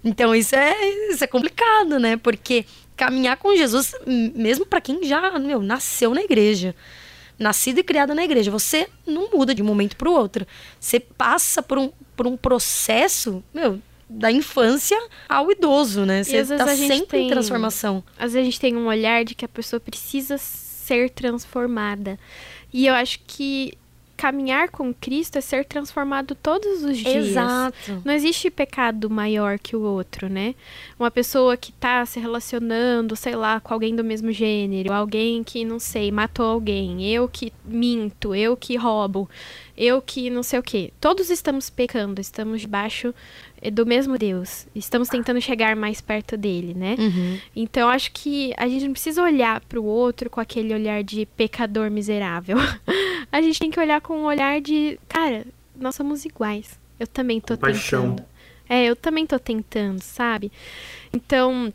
Então 0.02 0.35
isso 0.35 0.56
é, 0.56 0.75
isso 1.11 1.23
é 1.23 1.26
complicado, 1.26 1.99
né? 1.99 2.16
Porque 2.16 2.64
caminhar 2.97 3.37
com 3.37 3.54
Jesus, 3.54 3.92
mesmo 4.35 4.64
para 4.64 4.80
quem 4.80 5.04
já, 5.04 5.38
meu, 5.38 5.61
nasceu 5.61 6.14
na 6.14 6.23
igreja, 6.23 6.75
nascido 7.38 7.80
e 7.80 7.83
criado 7.83 8.14
na 8.14 8.25
igreja, 8.25 8.50
você 8.50 8.88
não 9.06 9.28
muda 9.30 9.54
de 9.54 9.61
um 9.62 9.66
momento 9.66 9.95
para 9.95 10.09
o 10.09 10.14
outro. 10.14 10.47
Você 10.80 10.99
passa 10.99 11.62
por 11.62 11.76
um, 11.76 11.92
por 12.16 12.26
um 12.26 12.35
processo, 12.35 13.45
meu, 13.52 13.78
da 14.08 14.30
infância 14.30 14.96
ao 15.28 15.50
idoso, 15.50 16.04
né? 16.04 16.22
Você 16.22 16.44
tá 16.44 16.66
sempre 16.76 17.18
tem, 17.18 17.26
em 17.26 17.30
transformação. 17.30 18.04
Às 18.16 18.32
vezes 18.32 18.36
a 18.36 18.44
gente 18.44 18.60
tem 18.60 18.76
um 18.76 18.86
olhar 18.86 19.25
de 19.25 19.34
que 19.34 19.44
a 19.44 19.48
pessoa 19.48 19.80
precisa 19.80 20.38
ser 20.38 21.10
transformada. 21.10 22.18
E 22.72 22.86
eu 22.86 22.94
acho 22.94 23.20
que 23.26 23.76
caminhar 24.16 24.70
com 24.70 24.94
Cristo 24.94 25.36
é 25.36 25.40
ser 25.40 25.64
transformado 25.64 26.34
todos 26.34 26.82
os 26.82 26.96
dias. 26.96 27.28
Exato. 27.28 28.02
Não 28.04 28.14
existe 28.14 28.50
pecado 28.50 29.10
maior 29.10 29.58
que 29.58 29.76
o 29.76 29.82
outro, 29.82 30.28
né? 30.28 30.54
Uma 30.98 31.10
pessoa 31.10 31.56
que 31.56 31.70
tá 31.72 32.04
se 32.06 32.18
relacionando, 32.18 33.14
sei 33.14 33.36
lá, 33.36 33.60
com 33.60 33.75
alguém 33.75 33.94
do 33.94 34.02
mesmo 34.02 34.32
gênero, 34.32 34.92
alguém 34.92 35.44
que, 35.44 35.64
não 35.64 35.78
sei, 35.78 36.10
matou 36.10 36.46
alguém, 36.46 37.06
eu 37.06 37.28
que 37.28 37.52
minto, 37.64 38.34
eu 38.34 38.56
que 38.56 38.76
roubo, 38.76 39.28
eu 39.76 40.00
que 40.00 40.30
não 40.30 40.42
sei 40.42 40.58
o 40.58 40.62
quê. 40.62 40.92
Todos 41.00 41.28
estamos 41.28 41.68
pecando, 41.68 42.20
estamos 42.20 42.62
debaixo 42.62 43.14
do 43.70 43.87
mesmo 43.87 44.18
Deus. 44.18 44.66
Estamos 44.75 45.08
tentando 45.08 45.40
chegar 45.40 45.75
mais 45.76 46.00
perto 46.00 46.37
dele, 46.37 46.75
né? 46.75 46.96
Uhum. 46.99 47.38
Então 47.54 47.88
acho 47.88 48.12
que 48.12 48.52
a 48.56 48.68
gente 48.68 48.85
não 48.85 48.92
precisa 48.92 49.23
olhar 49.23 49.61
para 49.61 49.80
o 49.80 49.85
outro 49.85 50.28
com 50.30 50.40
aquele 50.40 50.75
olhar 50.75 51.02
de 51.02 51.26
pecador 51.26 51.90
miserável. 51.90 52.56
a 53.30 53.40
gente 53.40 53.58
tem 53.58 53.70
que 53.70 53.80
olhar 53.80 54.00
com 54.00 54.16
um 54.18 54.25
olhar 54.25 54.61
de, 54.61 54.99
cara, 55.08 55.44
nós 55.75 55.94
somos 55.94 56.25
iguais. 56.25 56.78
Eu 56.99 57.06
também 57.06 57.40
tô 57.40 57.56
Paixão. 57.56 58.11
tentando. 58.11 58.26
É, 58.68 58.85
eu 58.85 58.96
também 58.96 59.26
tô 59.26 59.38
tentando, 59.38 60.02
sabe? 60.02 60.50
Então, 61.12 61.73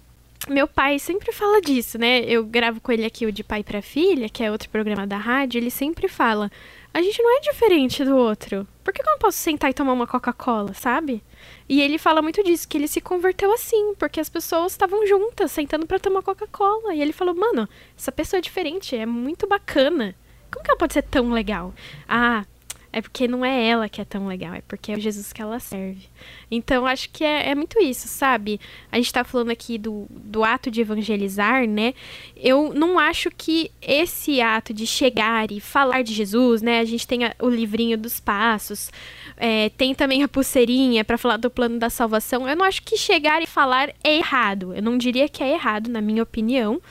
meu 0.50 0.68
pai 0.68 1.00
sempre 1.00 1.32
fala 1.32 1.62
disso, 1.62 1.98
né? 1.98 2.22
Eu 2.22 2.44
gravo 2.44 2.82
com 2.82 2.92
ele 2.92 3.06
aqui 3.06 3.26
o 3.26 3.32
de 3.32 3.44
pai 3.44 3.64
para 3.64 3.82
filha, 3.82 4.28
que 4.28 4.44
é 4.44 4.52
outro 4.52 4.70
programa 4.70 5.06
da 5.06 5.18
rádio, 5.18 5.60
ele 5.60 5.70
sempre 5.70 6.08
fala: 6.08 6.52
"A 6.94 7.02
gente 7.02 7.22
não 7.22 7.38
é 7.38 7.42
diferente 7.42 8.04
do 8.04 8.16
outro. 8.16 8.68
Por 8.84 8.94
que 8.94 9.02
eu 9.02 9.06
não 9.06 9.20
posso 9.20 9.38
sentar 9.38 9.70
e 9.70 9.74
tomar 9.74 9.94
uma 9.94 10.08
Coca-Cola, 10.08 10.74
sabe?" 10.74 11.24
E 11.68 11.82
ele 11.82 11.98
fala 11.98 12.22
muito 12.22 12.44
disso, 12.44 12.68
que 12.68 12.78
ele 12.78 12.88
se 12.88 13.02
converteu 13.02 13.52
assim, 13.54 13.94
porque 13.96 14.20
as 14.20 14.30
pessoas 14.30 14.74
estavam 14.74 15.06
juntas, 15.08 15.52
sentando 15.52 15.86
para 15.86 16.00
tomar 16.00 16.22
Coca-Cola. 16.22 16.94
E 16.94 17.02
ele 17.02 17.14
falou: 17.14 17.36
"Mano, 17.36 17.68
essa 17.98 18.12
pessoa 18.12 18.40
é 18.40 18.42
diferente, 18.42 18.96
é 18.96 19.06
muito 19.06 19.48
bacana." 19.48 20.16
Como 20.52 20.64
que 20.64 20.70
ela 20.72 20.78
pode 20.78 20.94
ser 20.94 21.04
tão 21.04 21.32
legal? 21.32 21.74
Ah, 22.08 22.46
é 22.94 23.02
porque 23.02 23.28
não 23.28 23.46
é 23.46 23.68
ela 23.68 23.88
que 23.88 24.02
é 24.02 24.06
tão 24.06 24.28
legal, 24.28 24.54
é 24.54 24.62
porque 24.68 24.92
é 24.92 25.00
Jesus 25.00 25.32
que 25.32 25.42
ela 25.42 25.60
serve. 25.60 26.10
Então, 26.50 26.86
acho 26.86 27.10
que 27.10 27.24
é, 27.24 27.50
é 27.50 27.56
muito 27.56 27.80
isso, 27.82 28.08
sabe? 28.08 28.60
A 28.92 28.98
gente 28.98 29.14
tá 29.14 29.24
falando 29.24 29.50
aqui 29.50 29.78
do, 29.78 30.06
do 30.10 30.44
ato 30.44 30.70
de 30.70 30.82
evangelizar, 30.82 31.66
né? 31.66 31.94
Eu 32.36 32.74
não 32.74 33.00
acho 33.00 33.32
que 33.32 33.72
esse 33.82 34.42
ato 34.42 34.74
de 34.74 34.86
chegar 34.86 35.52
e 35.52 35.62
falar 35.62 36.02
de 36.02 36.14
Jesus, 36.14 36.62
né? 36.62 36.80
A 36.80 36.86
gente 36.86 37.08
tem 37.08 37.24
a, 37.24 37.34
o 37.40 37.48
livrinho 37.48 37.98
dos 37.98 38.20
passos, 38.20 38.92
é, 39.38 39.70
tem 39.70 39.96
também 39.96 40.24
a 40.24 40.28
pulseirinha 40.28 41.06
para 41.06 41.18
falar 41.18 41.38
do 41.38 41.50
plano 41.50 41.80
da 41.80 41.90
salvação. 41.90 42.48
Eu 42.48 42.56
não 42.58 42.66
acho 42.66 42.84
que 42.84 42.98
chegar 42.98 43.42
e 43.42 43.48
falar 43.48 43.90
é 44.04 44.18
errado. 44.18 44.74
Eu 44.74 44.82
não 44.82 44.98
diria 44.98 45.30
que 45.30 45.42
é 45.42 45.54
errado, 45.54 45.90
na 45.90 46.02
minha 46.02 46.24
opinião. 46.24 46.82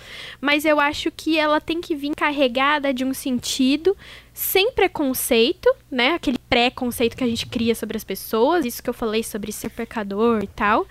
Mas 0.40 0.64
eu 0.64 0.80
acho 0.80 1.10
que 1.10 1.38
ela 1.38 1.60
tem 1.60 1.80
que 1.80 1.94
vir 1.94 2.12
carregada 2.16 2.94
de 2.94 3.04
um 3.04 3.12
sentido 3.12 3.94
sem 4.32 4.72
preconceito, 4.72 5.68
né? 5.90 6.14
Aquele 6.14 6.38
preconceito 6.38 7.16
que 7.16 7.24
a 7.24 7.26
gente 7.26 7.46
cria 7.46 7.74
sobre 7.74 7.96
as 7.96 8.04
pessoas, 8.04 8.64
isso 8.64 8.82
que 8.82 8.88
eu 8.88 8.94
falei 8.94 9.22
sobre 9.22 9.52
ser 9.52 9.70
pecador 9.70 10.42
e 10.42 10.46
tal. 10.46 10.86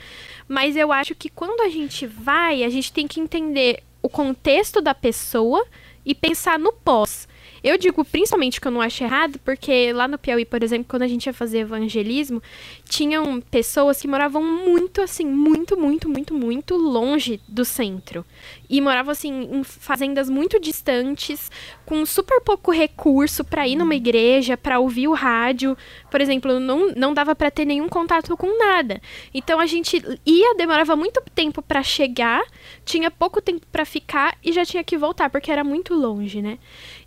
Mas 0.47 0.75
eu 0.75 0.91
acho 0.91 1.15
que 1.15 1.29
quando 1.29 1.61
a 1.61 1.69
gente 1.69 2.05
vai, 2.05 2.63
a 2.63 2.69
gente 2.69 2.91
tem 2.91 3.07
que 3.07 3.19
entender 3.19 3.83
o 4.01 4.09
contexto 4.09 4.81
da 4.81 4.93
pessoa 4.93 5.65
e 6.05 6.15
pensar 6.15 6.57
no 6.57 6.71
pós. 6.71 7.27
Eu 7.63 7.77
digo 7.77 8.03
principalmente 8.05 8.59
que 8.59 8.67
eu 8.67 8.71
não 8.71 8.81
acho 8.81 9.03
errado, 9.03 9.39
porque 9.43 9.91
lá 9.93 10.07
no 10.07 10.17
Piauí, 10.17 10.45
por 10.45 10.63
exemplo, 10.63 10.85
quando 10.87 11.03
a 11.03 11.07
gente 11.07 11.25
ia 11.25 11.33
fazer 11.33 11.59
evangelismo, 11.59 12.41
tinham 12.85 13.41
pessoas 13.41 14.01
que 14.01 14.07
moravam 14.07 14.43
muito, 14.43 15.01
assim, 15.01 15.25
muito, 15.25 15.77
muito, 15.77 16.09
muito, 16.09 16.33
muito 16.33 16.75
longe 16.75 17.39
do 17.47 17.65
centro. 17.65 18.25
E 18.69 18.79
moravam, 18.81 19.11
assim, 19.11 19.49
em 19.51 19.63
fazendas 19.63 20.29
muito 20.29 20.59
distantes, 20.59 21.51
com 21.85 22.05
super 22.05 22.41
pouco 22.41 22.71
recurso 22.71 23.43
para 23.43 23.67
ir 23.67 23.75
numa 23.75 23.95
igreja, 23.95 24.55
para 24.55 24.79
ouvir 24.79 25.07
o 25.07 25.13
rádio. 25.13 25.77
Por 26.09 26.21
exemplo, 26.21 26.59
não, 26.59 26.91
não 26.95 27.13
dava 27.13 27.35
para 27.35 27.51
ter 27.51 27.65
nenhum 27.65 27.89
contato 27.89 28.35
com 28.37 28.57
nada. 28.57 29.01
Então 29.33 29.59
a 29.59 29.65
gente 29.65 30.01
ia, 30.25 30.55
demorava 30.55 30.95
muito 30.95 31.21
tempo 31.33 31.61
para 31.61 31.83
chegar, 31.83 32.41
tinha 32.85 33.09
pouco 33.09 33.41
tempo 33.41 33.65
para 33.71 33.85
ficar 33.85 34.37
e 34.43 34.51
já 34.51 34.65
tinha 34.65 34.83
que 34.83 34.97
voltar, 34.97 35.29
porque 35.29 35.51
era 35.51 35.63
muito 35.63 35.93
longe, 35.93 36.41
né? 36.41 36.59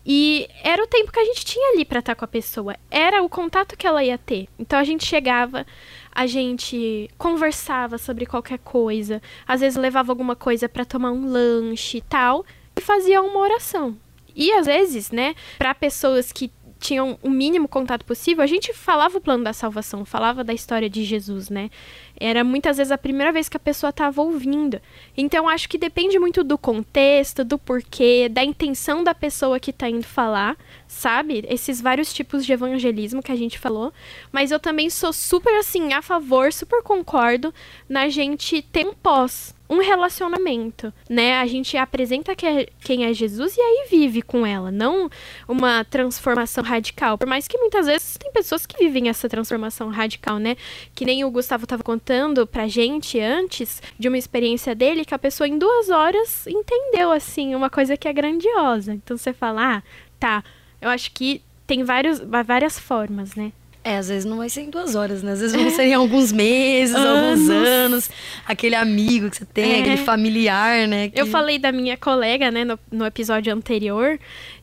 E 0.04 0.49
era 0.62 0.82
o 0.82 0.87
tempo 0.87 1.12
que 1.12 1.21
a 1.21 1.25
gente 1.25 1.44
tinha 1.44 1.73
ali 1.73 1.85
para 1.85 2.00
estar 2.00 2.14
com 2.14 2.25
a 2.25 2.28
pessoa. 2.28 2.76
Era 2.90 3.23
o 3.23 3.28
contato 3.28 3.76
que 3.76 3.87
ela 3.87 4.02
ia 4.02 4.18
ter. 4.18 4.49
Então 4.59 4.78
a 4.78 4.85
gente 4.85 5.06
chegava, 5.06 5.64
a 6.11 6.26
gente 6.26 7.09
conversava 7.16 7.99
sobre 7.99 8.26
qualquer 8.26 8.59
coisa, 8.59 9.23
às 9.47 9.61
vezes 9.61 9.78
levava 9.78 10.11
alguma 10.11 10.35
coisa 10.35 10.68
para 10.68 10.85
tomar 10.85 11.12
um 11.12 11.30
lanche 11.30 11.99
e 11.99 12.02
tal, 12.02 12.44
e 12.76 12.80
fazia 12.80 13.23
uma 13.23 13.38
oração. 13.38 13.97
E 14.35 14.50
às 14.52 14.66
vezes, 14.66 15.11
né, 15.11 15.35
para 15.59 15.75
pessoas 15.75 16.32
que 16.32 16.50
tinham 16.82 17.16
o 17.22 17.30
mínimo 17.30 17.68
contato 17.68 18.04
possível, 18.04 18.42
a 18.42 18.46
gente 18.46 18.74
falava 18.74 19.16
o 19.16 19.20
plano 19.20 19.44
da 19.44 19.52
salvação, 19.52 20.04
falava 20.04 20.42
da 20.42 20.52
história 20.52 20.90
de 20.90 21.04
Jesus, 21.04 21.48
né? 21.48 21.70
Era 22.18 22.42
muitas 22.42 22.76
vezes 22.76 22.90
a 22.90 22.98
primeira 22.98 23.32
vez 23.32 23.48
que 23.48 23.56
a 23.56 23.60
pessoa 23.60 23.90
estava 23.90 24.20
ouvindo. 24.20 24.80
Então 25.16 25.48
acho 25.48 25.68
que 25.68 25.78
depende 25.78 26.18
muito 26.18 26.42
do 26.42 26.58
contexto, 26.58 27.44
do 27.44 27.56
porquê, 27.56 28.28
da 28.28 28.44
intenção 28.44 29.04
da 29.04 29.14
pessoa 29.14 29.60
que 29.60 29.70
está 29.70 29.88
indo 29.88 30.04
falar, 30.04 30.56
sabe? 30.88 31.44
Esses 31.48 31.80
vários 31.80 32.12
tipos 32.12 32.44
de 32.44 32.52
evangelismo 32.52 33.22
que 33.22 33.32
a 33.32 33.36
gente 33.36 33.58
falou. 33.58 33.92
Mas 34.32 34.50
eu 34.50 34.58
também 34.58 34.90
sou 34.90 35.12
super 35.12 35.54
assim 35.58 35.92
a 35.92 36.02
favor, 36.02 36.52
super 36.52 36.82
concordo 36.82 37.54
na 37.88 38.08
gente 38.08 38.60
ter 38.60 38.86
um 38.86 38.92
pós 38.92 39.54
um 39.73 39.81
relacionamento, 39.81 40.93
né? 41.09 41.38
A 41.41 41.47
gente 41.47 41.76
apresenta 41.76 42.37
que 42.37 42.45
é, 42.45 42.69
quem 42.81 43.07
é 43.07 43.14
Jesus 43.14 43.57
e 43.57 43.61
aí 43.61 43.87
vive 43.91 44.21
com 44.21 44.47
ela, 44.47 44.71
não 44.71 45.11
uma 45.49 45.83
transformação 45.85 46.62
radical. 46.62 47.17
Por 47.17 47.26
mais 47.26 47.49
que 47.49 47.57
muitas 47.57 47.87
vezes 47.87 48.19
tem 48.19 48.31
pessoas 48.31 48.67
que 48.67 48.76
vivem 48.76 49.09
essa 49.09 49.29
transformação 49.29 49.88
radical, 49.88 50.38
né? 50.38 50.57
Que 50.95 51.07
nem 51.07 51.25
o 51.25 51.31
Gustavo 51.31 51.64
estava 51.64 51.83
contando 51.83 52.47
pra 52.47 52.69
gente 52.69 53.19
antes 53.19 53.83
de 53.99 54.09
uma 54.09 54.19
experiência 54.19 54.75
dele 54.75 55.07
que 55.07 55.14
a 55.14 55.19
pessoa 55.19 55.49
em 55.49 55.57
duas 55.59 55.88
horas 55.88 56.47
entendeu 56.47 57.11
assim 57.11 57.55
uma 57.55 57.71
coisa 57.71 57.97
que 57.97 58.07
é 58.07 58.12
grandiosa. 58.12 58.93
Então 58.93 59.17
você 59.17 59.33
fala, 59.33 59.76
ah, 59.76 59.83
tá. 60.21 60.45
Eu 60.81 60.91
acho 60.91 61.12
que 61.12 61.41
tem 61.67 61.83
vários, 61.83 62.21
várias 62.21 62.79
formas, 62.79 63.35
né? 63.35 63.52
É, 63.84 63.96
às 63.96 64.08
vezes 64.08 64.24
não 64.24 64.36
vai 64.36 64.48
ser 64.48 64.62
em 64.62 64.70
duas 64.70 64.94
horas, 64.94 65.22
né? 65.22 65.32
Às 65.32 65.40
vezes 65.40 65.56
vão 65.56 65.70
ser 65.70 65.84
em 65.84 65.94
alguns 65.94 66.30
meses, 66.30 66.94
alguns 66.94 67.50
anos. 67.50 68.10
Aquele 68.46 68.76
amigo 68.76 69.28
que 69.28 69.38
você 69.38 69.44
tem, 69.44 69.72
é. 69.72 69.80
aquele 69.80 69.96
familiar, 69.96 70.86
né? 70.86 71.08
Que... 71.08 71.20
Eu 71.20 71.26
falei 71.26 71.58
da 71.58 71.72
minha 71.72 71.96
colega, 71.96 72.50
né, 72.50 72.64
no, 72.64 72.78
no 72.92 73.04
episódio 73.04 73.52
anterior, 73.52 74.20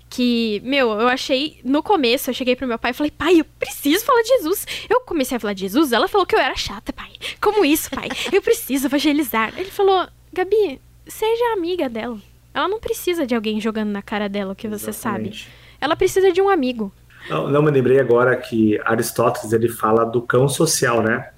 que, 0.10 0.62
meu, 0.64 0.92
eu 0.92 1.08
achei, 1.08 1.60
no 1.64 1.84
começo, 1.84 2.30
eu 2.30 2.34
cheguei 2.34 2.56
pro 2.56 2.68
meu 2.68 2.80
pai 2.80 2.92
e 2.92 2.94
falei, 2.94 3.12
pai, 3.12 3.42
eu 3.42 3.46
preciso 3.60 4.06
falar 4.06 4.22
de 4.22 4.30
Jesus. 4.30 4.66
Eu 4.90 5.02
comecei 5.02 5.38
a 5.38 5.40
falar 5.40 5.54
de 5.54 5.62
Jesus, 5.62 5.92
ela 5.92 6.08
falou 6.08 6.26
que 6.26 6.36
eu 6.36 6.40
era 6.40 6.56
chata, 6.56 6.92
pai. 6.92 7.12
Como 7.42 7.64
isso, 7.66 7.90
pai? 7.92 8.08
Eu 8.32 8.42
preciso 8.42 8.88
evangelizar. 8.88 9.54
Ele 9.58 9.70
falou, 9.70 10.08
Gabi, 10.34 10.82
seja 11.08 11.54
amiga 11.54 11.88
dela. 11.88 12.18
Ela 12.54 12.68
não 12.68 12.80
precisa 12.80 13.28
de 13.28 13.36
alguém 13.36 13.62
jogando 13.62 13.90
na 13.90 14.02
cara 14.02 14.28
dela 14.28 14.54
o 14.54 14.56
que 14.56 14.68
você 14.68 14.90
Exatamente. 14.90 15.44
sabe. 15.44 15.54
Ela 15.80 15.96
precisa 15.96 16.32
de 16.32 16.42
um 16.42 16.50
amigo. 16.50 16.92
Não, 17.28 17.50
não 17.50 17.62
me 17.62 17.72
lembrei 17.72 18.00
agora 18.00 18.36
que 18.36 18.80
Aristóteles 18.86 19.52
ele 19.52 19.68
fala 19.68 20.06
do 20.06 20.22
cão 20.22 20.48
social, 20.48 21.02
né? 21.02 21.30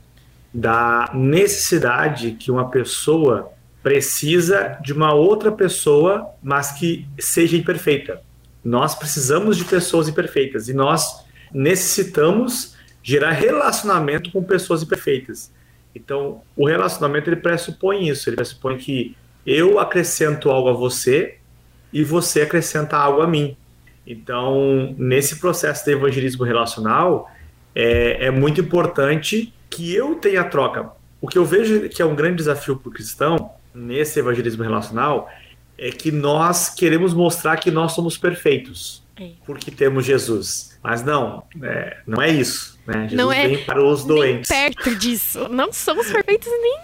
Da 0.54 1.10
necessidade 1.14 2.32
que 2.32 2.52
uma 2.52 2.70
pessoa 2.70 3.52
precisa 3.82 4.78
de 4.82 4.94
uma 4.94 5.14
outra 5.14 5.52
pessoa, 5.52 6.30
mas 6.44 6.72
que 6.72 7.08
seja 7.20 7.58
imperfeita. 7.58 8.22
Nós 8.64 8.94
precisamos 8.94 9.58
de 9.58 9.66
pessoas 9.66 10.08
imperfeitas 10.08 10.70
e 10.70 10.74
nós 10.74 11.26
necessitamos 11.52 12.76
gerar 13.02 13.32
relacionamento 13.32 14.32
com 14.32 14.44
pessoas 14.44 14.84
imperfeitas. 14.84 15.52
Então, 15.96 16.42
o 16.56 16.68
relacionamento 16.68 17.30
ele 17.30 17.38
pressupõe 17.38 18.08
isso, 18.08 18.30
ele 18.30 18.36
pressupõe 18.36 18.78
que 18.78 19.16
eu 19.46 19.80
acrescento 19.80 20.50
algo 20.50 20.70
a 20.70 20.74
você 20.74 21.38
e 21.92 22.04
você 22.04 22.42
acrescenta 22.42 22.96
algo 22.96 23.22
a 23.22 23.28
mim. 23.28 23.58
Então, 24.12 24.94
nesse 24.98 25.38
processo 25.38 25.86
de 25.86 25.92
evangelismo 25.92 26.44
relacional, 26.44 27.32
é, 27.74 28.26
é 28.26 28.32
muito 28.32 28.60
importante 28.60 29.54
que 29.70 29.96
eu 29.96 30.16
tenha 30.16 30.44
troca. 30.44 30.92
O 31.22 31.28
que 31.28 31.38
eu 31.38 31.46
vejo 31.46 31.88
que 31.88 32.02
é 32.02 32.06
um 32.06 32.14
grande 32.14 32.36
desafio 32.36 32.76
para 32.76 32.90
o 32.90 32.92
cristão, 32.92 33.52
nesse 33.74 34.20
evangelismo 34.20 34.64
relacional, 34.64 35.30
é 35.78 35.90
que 35.92 36.12
nós 36.12 36.70
queremos 36.70 37.14
mostrar 37.14 37.56
que 37.56 37.72
nós 37.72 37.94
somos 37.94 38.18
perfeitos, 38.18 39.02
é. 39.18 39.30
porque 39.46 39.72
temos 39.72 40.06
Jesus. 40.06 40.78
Mas 40.84 41.02
não, 41.04 41.44
é, 41.64 41.98
não 42.06 42.22
é 42.22 42.30
isso. 42.30 42.78
Né? 42.86 43.04
Jesus 43.04 43.14
não 43.14 43.32
é 43.32 43.48
vem 43.48 43.64
para 43.64 43.82
os 43.82 44.04
doentes. 44.04 44.50
perto 44.50 44.94
disso. 44.98 45.48
Não 45.48 45.72
somos 45.72 46.12
perfeitos 46.12 46.50
nem. 46.50 46.78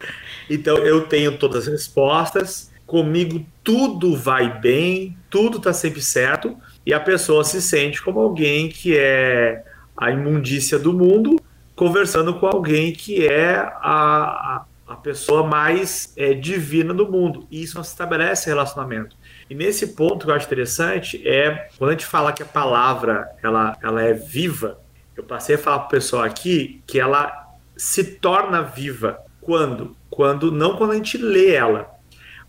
então 0.50 0.76
eu 0.78 1.06
tenho 1.06 1.38
todas 1.38 1.62
as 1.62 1.72
respostas, 1.72 2.70
comigo 2.86 3.44
tudo 3.64 4.16
vai 4.16 4.60
bem, 4.60 5.18
tudo 5.28 5.58
está 5.58 5.72
sempre 5.72 6.00
certo, 6.00 6.56
e 6.84 6.94
a 6.94 7.00
pessoa 7.00 7.42
se 7.44 7.60
sente 7.60 8.00
como 8.00 8.20
alguém 8.20 8.68
que 8.68 8.96
é 8.96 9.64
a 9.96 10.10
imundícia 10.10 10.78
do 10.78 10.92
mundo, 10.92 11.40
conversando 11.74 12.34
com 12.34 12.46
alguém 12.46 12.92
que 12.92 13.26
é 13.26 13.56
a, 13.56 14.64
a 14.86 14.94
pessoa 14.96 15.44
mais 15.44 16.12
é, 16.16 16.32
divina 16.32 16.94
do 16.94 17.10
mundo. 17.10 17.46
E 17.50 17.62
isso 17.62 17.76
não 17.76 17.82
se 17.82 17.90
estabelece 17.90 18.48
relacionamento. 18.48 19.16
E 19.50 19.54
nesse 19.54 19.88
ponto 19.88 20.24
que 20.24 20.30
eu 20.30 20.34
acho 20.34 20.46
interessante 20.46 21.26
é 21.26 21.68
quando 21.76 21.90
a 21.90 21.92
gente 21.92 22.06
fala 22.06 22.32
que 22.32 22.42
a 22.42 22.46
palavra 22.46 23.28
ela, 23.42 23.76
ela 23.82 24.02
é 24.02 24.12
viva, 24.12 24.78
eu 25.16 25.24
passei 25.24 25.56
a 25.56 25.58
falar 25.58 25.80
para 25.80 25.86
o 25.86 25.90
pessoal 25.90 26.22
aqui 26.22 26.82
que 26.86 27.00
ela 27.00 27.46
se 27.76 28.04
torna 28.04 28.62
viva 28.62 29.18
quando? 29.40 29.96
Quando 30.10 30.52
não 30.52 30.76
quando 30.76 30.92
a 30.92 30.96
gente 30.96 31.18
lê 31.18 31.52
ela, 31.54 31.95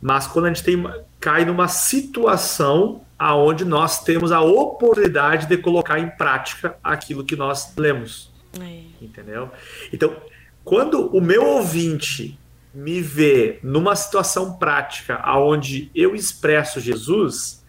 mas 0.01 0.27
quando 0.27 0.45
a 0.45 0.47
gente 0.49 0.63
tem, 0.63 0.83
cai 1.19 1.45
numa 1.45 1.67
situação 1.67 3.01
aonde 3.17 3.65
nós 3.65 4.03
temos 4.03 4.31
a 4.31 4.41
oportunidade 4.41 5.47
de 5.47 5.57
colocar 5.57 5.99
em 5.99 6.09
prática 6.09 6.77
aquilo 6.83 7.23
que 7.23 7.35
nós 7.35 7.73
lemos. 7.75 8.31
É. 8.59 8.83
Entendeu? 9.01 9.49
Então, 9.91 10.15
quando 10.63 11.07
o 11.15 11.21
meu 11.21 11.45
ouvinte 11.45 12.37
me 12.73 13.01
vê 13.01 13.59
numa 13.63 13.95
situação 13.95 14.53
prática 14.57 15.15
aonde 15.23 15.89
eu 15.95 16.13
expresso 16.13 16.79
Jesus, 16.79 17.65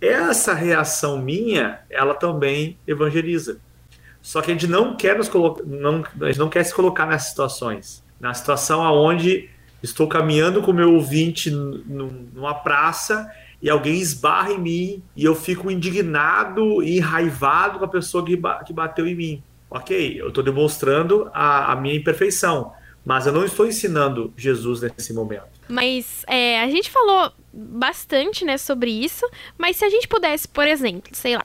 essa 0.00 0.54
reação 0.54 1.20
minha, 1.20 1.80
ela 1.90 2.14
também 2.14 2.78
evangeliza. 2.86 3.60
Só 4.22 4.40
que 4.40 4.50
a 4.50 4.54
gente 4.54 4.66
não 4.66 4.96
quer 4.96 5.16
nos 5.16 5.28
colocar, 5.28 5.62
não, 5.64 6.04
a 6.22 6.26
gente 6.26 6.38
não 6.38 6.48
quer 6.48 6.64
se 6.64 6.74
colocar 6.74 7.06
nessas 7.06 7.28
situações. 7.28 8.02
Na 8.18 8.32
situação 8.32 8.82
aonde 8.82 9.50
estou 9.82 10.06
caminhando 10.08 10.62
com 10.62 10.72
meu 10.72 10.92
ouvinte 10.94 11.50
numa 11.50 12.54
praça 12.54 13.30
e 13.62 13.68
alguém 13.68 14.00
esbarra 14.00 14.52
em 14.52 14.58
mim 14.58 15.02
e 15.16 15.24
eu 15.24 15.34
fico 15.34 15.70
indignado 15.70 16.82
e 16.82 16.98
enraivado 16.98 17.78
com 17.78 17.84
a 17.84 17.88
pessoa 17.88 18.24
que, 18.24 18.40
que 18.66 18.72
bateu 18.72 19.06
em 19.06 19.14
mim. 19.14 19.42
Ok, 19.70 20.20
eu 20.20 20.28
estou 20.28 20.42
demonstrando 20.42 21.30
a, 21.32 21.72
a 21.72 21.76
minha 21.76 21.94
imperfeição, 21.94 22.72
mas 23.04 23.26
eu 23.26 23.32
não 23.32 23.44
estou 23.44 23.66
ensinando 23.66 24.32
Jesus 24.36 24.80
nesse 24.80 25.12
momento. 25.12 25.59
Mas 25.70 26.24
é, 26.26 26.60
a 26.60 26.68
gente 26.68 26.90
falou 26.90 27.32
bastante 27.52 28.44
né, 28.44 28.56
sobre 28.56 28.90
isso, 28.90 29.28
mas 29.58 29.76
se 29.76 29.84
a 29.84 29.88
gente 29.88 30.06
pudesse, 30.06 30.46
por 30.46 30.66
exemplo, 30.66 31.10
sei 31.12 31.36
lá, 31.36 31.44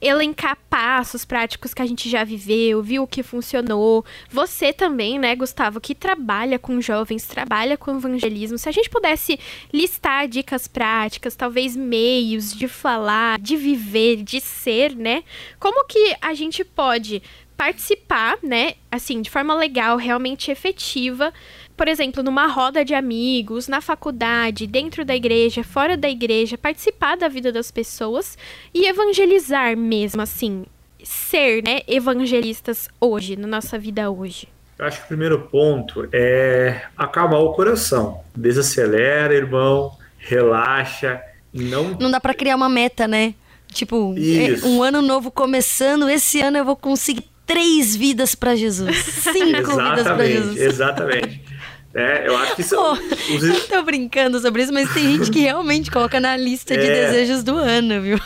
elencar 0.00 0.58
passos 0.68 1.24
práticos 1.24 1.74
que 1.74 1.82
a 1.82 1.86
gente 1.86 2.08
já 2.08 2.24
viveu, 2.24 2.82
viu 2.82 3.02
o 3.02 3.06
que 3.06 3.22
funcionou. 3.22 4.04
Você 4.30 4.72
também, 4.72 5.18
né, 5.18 5.34
Gustavo, 5.36 5.80
que 5.80 5.94
trabalha 5.94 6.58
com 6.58 6.80
jovens, 6.80 7.26
trabalha 7.26 7.76
com 7.76 7.96
evangelismo. 7.96 8.58
Se 8.58 8.68
a 8.68 8.72
gente 8.72 8.90
pudesse 8.90 9.38
listar 9.72 10.26
dicas 10.26 10.66
práticas, 10.66 11.36
talvez 11.36 11.76
meios 11.76 12.52
de 12.52 12.66
falar, 12.66 13.38
de 13.38 13.56
viver, 13.56 14.22
de 14.22 14.40
ser, 14.40 14.94
né? 14.96 15.22
Como 15.58 15.86
que 15.86 16.16
a 16.20 16.34
gente 16.34 16.64
pode 16.64 17.22
participar, 17.62 18.38
né, 18.42 18.74
assim, 18.90 19.22
de 19.22 19.30
forma 19.30 19.54
legal, 19.54 19.96
realmente 19.96 20.50
efetiva, 20.50 21.32
por 21.76 21.88
exemplo, 21.88 22.22
numa 22.22 22.46
roda 22.46 22.84
de 22.84 22.94
amigos, 22.94 23.68
na 23.68 23.80
faculdade, 23.80 24.66
dentro 24.66 25.04
da 25.04 25.14
igreja, 25.14 25.64
fora 25.64 25.96
da 25.96 26.08
igreja, 26.08 26.58
participar 26.58 27.16
da 27.16 27.28
vida 27.28 27.50
das 27.50 27.70
pessoas 27.70 28.36
e 28.72 28.86
evangelizar 28.86 29.76
mesmo, 29.76 30.22
assim, 30.22 30.64
ser, 31.02 31.62
né, 31.62 31.80
evangelistas 31.88 32.88
hoje, 33.00 33.36
na 33.36 33.46
nossa 33.46 33.78
vida 33.78 34.10
hoje. 34.10 34.48
Eu 34.78 34.86
acho 34.86 34.98
que 34.98 35.04
o 35.04 35.08
primeiro 35.08 35.40
ponto 35.42 36.08
é 36.12 36.82
acalmar 36.96 37.40
o 37.40 37.52
coração. 37.52 38.20
Desacelera, 38.34 39.34
irmão, 39.34 39.96
relaxa, 40.18 41.20
não 41.52 41.96
Não 42.00 42.10
dá 42.10 42.18
para 42.18 42.34
criar 42.34 42.56
uma 42.56 42.68
meta, 42.68 43.06
né? 43.06 43.34
Tipo, 43.68 44.14
é 44.16 44.66
um 44.66 44.82
ano 44.82 45.00
novo 45.00 45.30
começando, 45.30 46.08
esse 46.08 46.40
ano 46.40 46.58
eu 46.58 46.64
vou 46.64 46.76
conseguir 46.76 47.24
três 47.46 47.96
vidas 47.96 48.34
para 48.34 48.54
Jesus. 48.54 48.96
Cinco 48.96 49.70
vidas 49.76 50.04
para 50.04 50.26
Jesus. 50.26 50.60
Exatamente. 50.60 51.42
É, 51.94 52.26
eu 52.26 52.36
acho 52.36 52.56
que 52.56 52.62
são. 52.64 52.94
Oh, 52.94 53.34
os... 53.34 53.42
Eu 53.42 53.68
tô 53.68 53.82
brincando 53.82 54.38
sobre 54.40 54.62
isso, 54.62 54.72
mas 54.72 54.92
tem 54.92 55.16
gente 55.16 55.30
que 55.30 55.40
realmente 55.40 55.90
coloca 55.90 56.18
na 56.18 56.36
lista 56.36 56.76
de 56.76 56.86
é... 56.86 57.06
desejos 57.06 57.42
do 57.42 57.56
ano, 57.56 58.00
viu? 58.00 58.18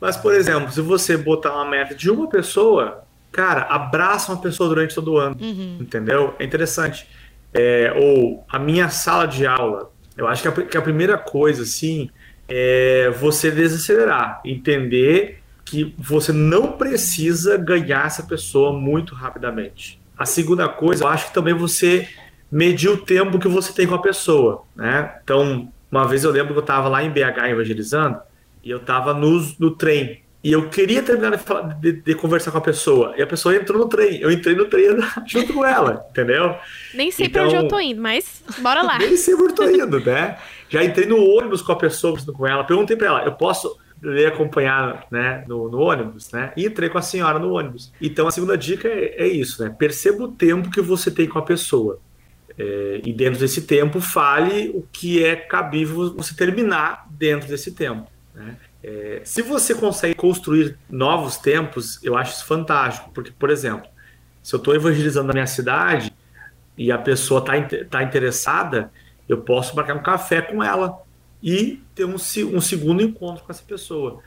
Mas, 0.00 0.16
por 0.16 0.34
exemplo, 0.34 0.70
se 0.70 0.80
você 0.80 1.16
botar 1.16 1.54
uma 1.54 1.64
meta 1.64 1.94
de 1.94 2.10
uma 2.10 2.28
pessoa, 2.28 3.04
cara, 3.32 3.62
abraça 3.62 4.32
uma 4.32 4.40
pessoa 4.40 4.68
durante 4.68 4.94
todo 4.94 5.12
o 5.12 5.18
ano. 5.18 5.36
Uhum. 5.40 5.78
Entendeu? 5.80 6.34
É 6.38 6.44
interessante. 6.44 7.06
É, 7.52 7.92
ou 7.96 8.44
a 8.48 8.58
minha 8.58 8.88
sala 8.88 9.26
de 9.26 9.46
aula. 9.46 9.90
Eu 10.16 10.26
acho 10.26 10.42
que 10.42 10.48
a, 10.48 10.52
que 10.52 10.76
a 10.76 10.82
primeira 10.82 11.18
coisa, 11.18 11.62
assim, 11.62 12.10
é 12.48 13.10
você 13.18 13.50
desacelerar, 13.50 14.40
entender 14.44 15.42
que 15.64 15.94
você 15.98 16.32
não 16.32 16.72
precisa 16.72 17.56
ganhar 17.56 18.06
essa 18.06 18.22
pessoa 18.22 18.72
muito 18.72 19.14
rapidamente. 19.14 20.00
A 20.16 20.24
segunda 20.24 20.68
coisa, 20.68 21.04
eu 21.04 21.08
acho 21.08 21.26
que 21.28 21.34
também 21.34 21.52
você 21.52 22.08
medir 22.56 22.88
o 22.88 22.96
tempo 22.96 23.38
que 23.38 23.48
você 23.48 23.70
tem 23.70 23.86
com 23.86 23.94
a 23.94 24.00
pessoa, 24.00 24.62
né? 24.74 25.14
Então, 25.22 25.70
uma 25.92 26.08
vez 26.08 26.24
eu 26.24 26.30
lembro 26.30 26.54
que 26.54 26.58
eu 26.58 26.62
estava 26.62 26.88
lá 26.88 27.04
em 27.04 27.10
BH 27.10 27.50
evangelizando 27.50 28.18
e 28.64 28.70
eu 28.70 28.78
estava 28.78 29.12
no, 29.12 29.46
no 29.58 29.72
trem 29.72 30.22
e 30.42 30.52
eu 30.52 30.70
queria 30.70 31.02
terminar 31.02 31.36
de, 31.36 31.92
de, 31.92 32.00
de, 32.00 32.14
conversar 32.14 32.50
com 32.50 32.56
a 32.56 32.62
pessoa. 32.62 33.12
E 33.14 33.20
a 33.20 33.26
pessoa 33.26 33.54
entrou 33.54 33.78
no 33.78 33.88
trem. 33.88 34.20
Eu 34.20 34.30
entrei 34.30 34.54
no 34.54 34.64
trem 34.64 34.86
junto 35.26 35.52
com 35.52 35.66
ela, 35.66 36.06
entendeu? 36.08 36.54
Nem 36.94 37.10
sei 37.10 37.26
então, 37.26 37.46
pra 37.46 37.58
onde 37.58 37.66
eu 37.66 37.68
tô 37.68 37.78
indo, 37.78 38.00
mas 38.00 38.42
bora 38.60 38.80
lá. 38.80 38.96
Nem 39.00 39.18
sei 39.18 39.34
pra 39.34 39.44
onde 39.44 39.52
eu 39.52 39.56
tô 39.56 39.84
indo, 39.84 40.00
né? 40.00 40.38
Já 40.70 40.82
entrei 40.82 41.04
no 41.04 41.22
ônibus 41.22 41.60
com 41.60 41.72
a 41.72 41.76
pessoa, 41.76 42.16
com 42.32 42.46
ela. 42.46 42.64
Perguntei 42.64 42.96
pra 42.96 43.08
ela, 43.08 43.24
eu 43.24 43.32
posso 43.32 43.76
lhe 44.02 44.24
acompanhar 44.24 45.06
né, 45.10 45.44
no, 45.46 45.68
no, 45.68 45.78
ônibus, 45.78 46.30
né? 46.30 46.52
E 46.56 46.64
entrei 46.64 46.88
com 46.88 46.96
a 46.96 47.02
senhora 47.02 47.38
no 47.38 47.52
ônibus. 47.52 47.92
Então 48.00 48.26
a 48.26 48.30
segunda 48.30 48.56
dica 48.56 48.88
é, 48.88 49.24
é 49.24 49.26
isso, 49.26 49.62
né? 49.62 49.74
Perceba 49.76 50.24
o 50.24 50.28
tempo 50.28 50.70
que 50.70 50.80
você 50.80 51.10
tem 51.10 51.26
com 51.26 51.38
a 51.38 51.42
pessoa. 51.42 52.00
É, 52.58 53.00
e 53.04 53.12
dentro 53.12 53.38
desse 53.38 53.62
tempo, 53.62 54.00
fale 54.00 54.70
o 54.70 54.82
que 54.90 55.24
é 55.24 55.36
cabível 55.36 56.14
você 56.14 56.34
terminar 56.34 57.06
dentro 57.10 57.48
desse 57.48 57.72
tempo. 57.72 58.10
Né? 58.34 58.56
É, 58.82 59.20
se 59.24 59.42
você 59.42 59.74
consegue 59.74 60.14
construir 60.14 60.78
novos 60.88 61.36
tempos, 61.36 62.02
eu 62.02 62.16
acho 62.16 62.32
isso 62.32 62.46
fantástico, 62.46 63.10
porque, 63.12 63.30
por 63.30 63.50
exemplo, 63.50 63.88
se 64.42 64.54
eu 64.54 64.58
estou 64.58 64.74
evangelizando 64.74 65.26
na 65.28 65.32
minha 65.32 65.46
cidade 65.46 66.14
e 66.78 66.92
a 66.92 66.98
pessoa 66.98 67.40
está 67.40 67.52
tá 67.90 68.02
interessada, 68.02 68.90
eu 69.28 69.38
posso 69.38 69.74
marcar 69.74 69.96
um 69.96 70.02
café 70.02 70.40
com 70.40 70.62
ela 70.62 71.02
e 71.42 71.82
ter 71.94 72.04
um, 72.04 72.14
um 72.14 72.60
segundo 72.60 73.02
encontro 73.02 73.44
com 73.44 73.52
essa 73.52 73.62
pessoa. 73.62 74.20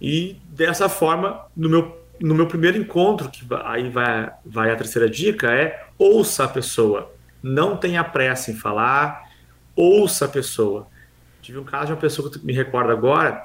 E 0.00 0.36
dessa 0.48 0.88
forma, 0.88 1.44
no 1.56 1.68
meu, 1.68 2.00
no 2.20 2.34
meu 2.34 2.46
primeiro 2.46 2.78
encontro, 2.78 3.28
que 3.28 3.46
aí 3.64 3.88
vai, 3.88 4.30
vai 4.44 4.70
a 4.70 4.76
terceira 4.76 5.08
dica, 5.08 5.52
é 5.52 5.86
ouça 5.98 6.44
a 6.44 6.48
pessoa. 6.48 7.12
Não 7.42 7.76
tenha 7.76 8.02
pressa 8.04 8.50
em 8.50 8.54
falar, 8.54 9.28
ouça 9.74 10.24
a 10.24 10.28
pessoa. 10.28 10.88
Tive 11.40 11.58
um 11.58 11.64
caso 11.64 11.86
de 11.86 11.92
uma 11.92 11.98
pessoa 11.98 12.30
que 12.30 12.44
me 12.44 12.52
recordo 12.52 12.90
agora, 12.90 13.42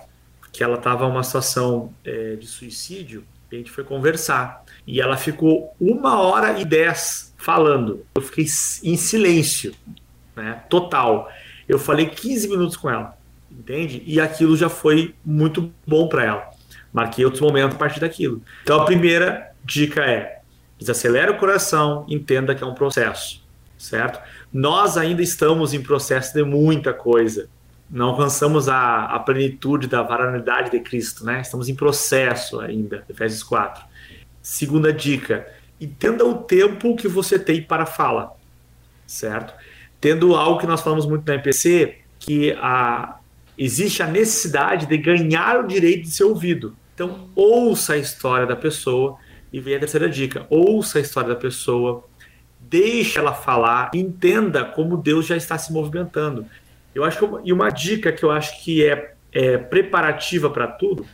que 0.52 0.64
ela 0.64 0.78
estava 0.78 1.06
uma 1.06 1.24
situação 1.24 1.94
é, 2.04 2.36
de 2.36 2.48
suicídio, 2.48 3.24
e 3.52 3.56
a 3.56 3.60
gente 3.60 3.72
foi 3.72 3.84
conversar. 3.84 4.64
E 4.86 5.00
ela 5.00 5.16
ficou 5.16 5.76
uma 5.80 6.20
hora 6.20 6.60
e 6.60 6.66
dez 6.66 7.34
falando. 7.38 8.06
Eu 8.16 8.22
fiquei 8.22 8.46
em 8.46 8.98
silêncio, 8.98 9.74
né, 10.36 10.64
total. 10.70 11.30
Eu 11.68 11.78
falei 11.78 12.08
15 12.08 12.48
minutos 12.50 12.76
com 12.76 12.90
ela, 12.90 13.18
entende? 13.52 14.02
E 14.06 14.20
aquilo 14.20 14.58
já 14.58 14.70
foi 14.70 15.14
muito 15.24 15.72
bom 15.86 16.08
para 16.08 16.24
ela. 16.24 16.50
Marquei 16.92 17.26
outros 17.26 17.42
momentos 17.42 17.76
a 17.76 17.80
partir 17.80 18.00
daquilo. 18.00 18.42
Então 18.64 18.82
a 18.82 18.86
primeira 18.86 19.52
dica 19.64 20.02
é: 20.02 20.42
desacelera 20.80 21.32
o 21.32 21.38
coração, 21.38 22.06
entenda 22.08 22.56
que 22.56 22.64
é 22.64 22.68
um 22.68 22.74
processo, 22.74 23.43
certo? 23.84 24.20
Nós 24.52 24.98
ainda 24.98 25.22
estamos 25.22 25.74
em 25.74 25.82
processo 25.82 26.34
de 26.34 26.44
muita 26.44 26.94
coisa. 26.94 27.50
Não 27.90 28.08
alcançamos 28.08 28.68
a, 28.70 29.06
a 29.06 29.20
plenitude 29.20 29.88
da 29.88 30.02
varonilidade 30.02 30.72
de 30.72 30.80
Cristo, 30.80 31.26
né? 31.26 31.42
Estamos 31.42 31.70
em 31.70 31.76
processo 31.76 32.60
ainda, 32.60 33.04
Efésios 33.10 33.44
4. 33.44 33.84
Segunda 34.42 34.92
dica: 34.92 35.48
entenda 35.80 36.26
o 36.26 36.36
tempo 36.36 36.96
que 36.96 37.08
você 37.08 37.38
tem 37.38 37.62
para 37.62 37.86
fala, 37.86 38.34
certo? 39.06 39.54
tendo 40.04 40.36
algo 40.36 40.60
que 40.60 40.68
nós 40.68 40.82
falamos 40.82 41.06
muito 41.06 41.26
na 41.26 41.36
MPC, 41.36 41.96
que 42.20 42.52
a, 42.60 43.20
existe 43.58 44.04
a 44.04 44.08
necessidade 44.08 44.86
de 44.86 44.98
ganhar 44.98 45.64
o 45.64 45.66
direito 45.66 46.02
de 46.02 46.12
ser 46.12 46.26
ouvido. 46.26 46.76
Então, 46.94 47.30
ouça 47.34 47.94
a 47.94 47.98
história 47.98 48.46
da 48.46 48.54
pessoa 48.58 49.18
e 49.52 49.62
vem 49.62 49.76
a 49.76 49.80
terceira 49.80 50.10
dica: 50.10 50.46
ouça 50.50 50.98
a 50.98 51.02
história 51.02 51.30
da 51.30 51.38
pessoa, 51.38 52.04
deixe 52.74 53.20
ela 53.20 53.36
falar, 53.36 53.92
entenda 53.94 54.66
como 54.66 54.98
Deus 54.98 55.28
já 55.28 55.38
está 55.38 55.60
se 55.60 55.72
movimentando. 55.72 56.48
Eu 56.96 57.04
acho 57.04 57.24
uma, 57.24 57.42
e 57.46 57.54
uma 57.54 57.70
dica 57.70 58.12
que 58.12 58.24
eu 58.24 58.32
acho 58.32 58.64
que 58.64 58.84
é, 58.84 59.14
é 59.32 59.60
preparativa 59.60 60.50
para 60.50 60.66
tudo, 60.66 61.06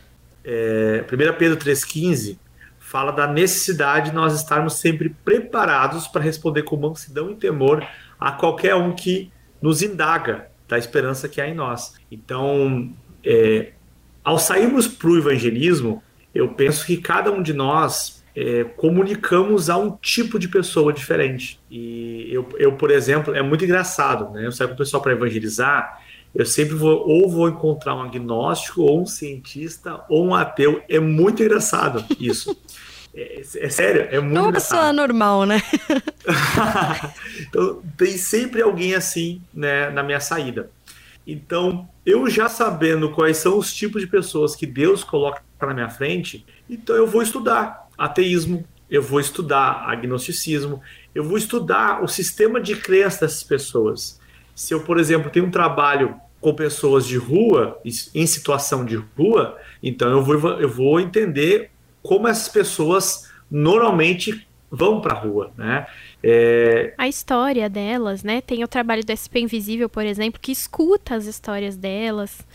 é, 0.42 1.04
1 1.04 1.36
Pedro 1.36 1.58
3,15 1.58 2.38
fala 2.78 3.12
da 3.12 3.26
necessidade 3.26 4.08
de 4.08 4.16
nós 4.16 4.34
estarmos 4.34 4.76
sempre 4.76 5.14
preparados 5.22 6.08
para 6.08 6.22
responder 6.22 6.62
com 6.62 6.78
mansidão 6.78 7.30
e 7.30 7.36
temor 7.36 7.86
a 8.18 8.32
qualquer 8.32 8.74
um 8.74 8.94
que 8.94 9.30
nos 9.60 9.82
indaga 9.82 10.46
da 10.66 10.78
esperança 10.78 11.28
que 11.28 11.42
há 11.42 11.46
em 11.46 11.54
nós. 11.54 11.92
Então, 12.10 12.90
é, 13.22 13.72
ao 14.24 14.38
sairmos 14.38 14.88
para 14.88 15.10
o 15.10 15.18
evangelismo, 15.18 16.02
eu 16.34 16.48
penso 16.54 16.86
que 16.86 16.96
cada 16.96 17.30
um 17.30 17.42
de 17.42 17.52
nós 17.52 18.19
é, 18.34 18.64
comunicamos 18.64 19.68
a 19.68 19.76
um 19.76 19.90
tipo 19.96 20.38
de 20.38 20.48
pessoa 20.48 20.92
diferente. 20.92 21.60
E 21.70 22.28
eu, 22.30 22.48
eu, 22.58 22.72
por 22.72 22.90
exemplo, 22.90 23.34
é 23.34 23.42
muito 23.42 23.64
engraçado, 23.64 24.30
né? 24.30 24.46
Eu 24.46 24.52
saio 24.52 24.68
com 24.68 24.74
o 24.74 24.78
pessoal 24.78 25.02
para 25.02 25.12
evangelizar, 25.12 26.00
eu 26.34 26.46
sempre 26.46 26.74
vou 26.74 27.08
ou 27.08 27.28
vou 27.28 27.48
encontrar 27.48 27.94
um 27.96 28.02
agnóstico, 28.02 28.82
ou 28.82 29.02
um 29.02 29.06
cientista, 29.06 30.04
ou 30.08 30.26
um 30.26 30.34
ateu. 30.34 30.82
É 30.88 31.00
muito 31.00 31.42
engraçado 31.42 32.04
isso. 32.18 32.56
É, 33.12 33.40
é, 33.40 33.68
sério, 33.68 34.06
é 34.08 34.20
muito 34.20 34.38
é 34.38 34.40
uma 34.40 34.52
pessoa 34.52 34.92
normal, 34.92 35.44
né? 35.44 35.60
então, 37.42 37.82
tem 37.96 38.16
sempre 38.16 38.62
alguém 38.62 38.94
assim 38.94 39.42
né, 39.52 39.90
na 39.90 40.00
minha 40.00 40.20
saída. 40.20 40.70
Então, 41.26 41.88
eu 42.06 42.30
já 42.30 42.48
sabendo 42.48 43.10
quais 43.10 43.38
são 43.38 43.58
os 43.58 43.74
tipos 43.74 44.00
de 44.00 44.06
pessoas 44.06 44.54
que 44.54 44.64
Deus 44.64 45.02
coloca 45.02 45.42
na 45.60 45.74
minha 45.74 45.90
frente, 45.90 46.46
então 46.68 46.94
eu 46.94 47.06
vou 47.06 47.20
estudar 47.20 47.79
ateísmo, 48.00 48.64
eu 48.90 49.02
vou 49.02 49.20
estudar 49.20 49.84
agnosticismo, 49.86 50.80
eu 51.14 51.22
vou 51.22 51.36
estudar 51.36 52.02
o 52.02 52.08
sistema 52.08 52.60
de 52.60 52.74
crença 52.74 53.20
dessas 53.20 53.42
pessoas. 53.42 54.18
Se 54.54 54.72
eu, 54.74 54.80
por 54.80 54.98
exemplo, 54.98 55.30
tenho 55.30 55.46
um 55.46 55.50
trabalho 55.50 56.18
com 56.40 56.54
pessoas 56.54 57.06
de 57.06 57.18
rua, 57.18 57.78
em 57.84 58.26
situação 58.26 58.84
de 58.84 58.96
rua, 58.96 59.58
então 59.82 60.10
eu 60.10 60.24
vou, 60.24 60.60
eu 60.60 60.68
vou 60.68 60.98
entender 60.98 61.70
como 62.02 62.26
essas 62.26 62.48
pessoas 62.48 63.30
normalmente 63.50 64.48
vão 64.70 65.00
para 65.00 65.14
a 65.14 65.18
rua, 65.18 65.52
né? 65.56 65.86
É... 66.22 66.94
A 66.96 67.08
história 67.08 67.68
delas, 67.68 68.22
né? 68.22 68.40
Tem 68.40 68.64
o 68.64 68.68
trabalho 68.68 69.04
do 69.04 69.12
SP 69.12 69.40
Invisível, 69.40 69.88
por 69.88 70.06
exemplo, 70.06 70.40
que 70.40 70.52
escuta 70.52 71.14
as 71.14 71.26
histórias 71.26 71.76
delas. 71.76 72.46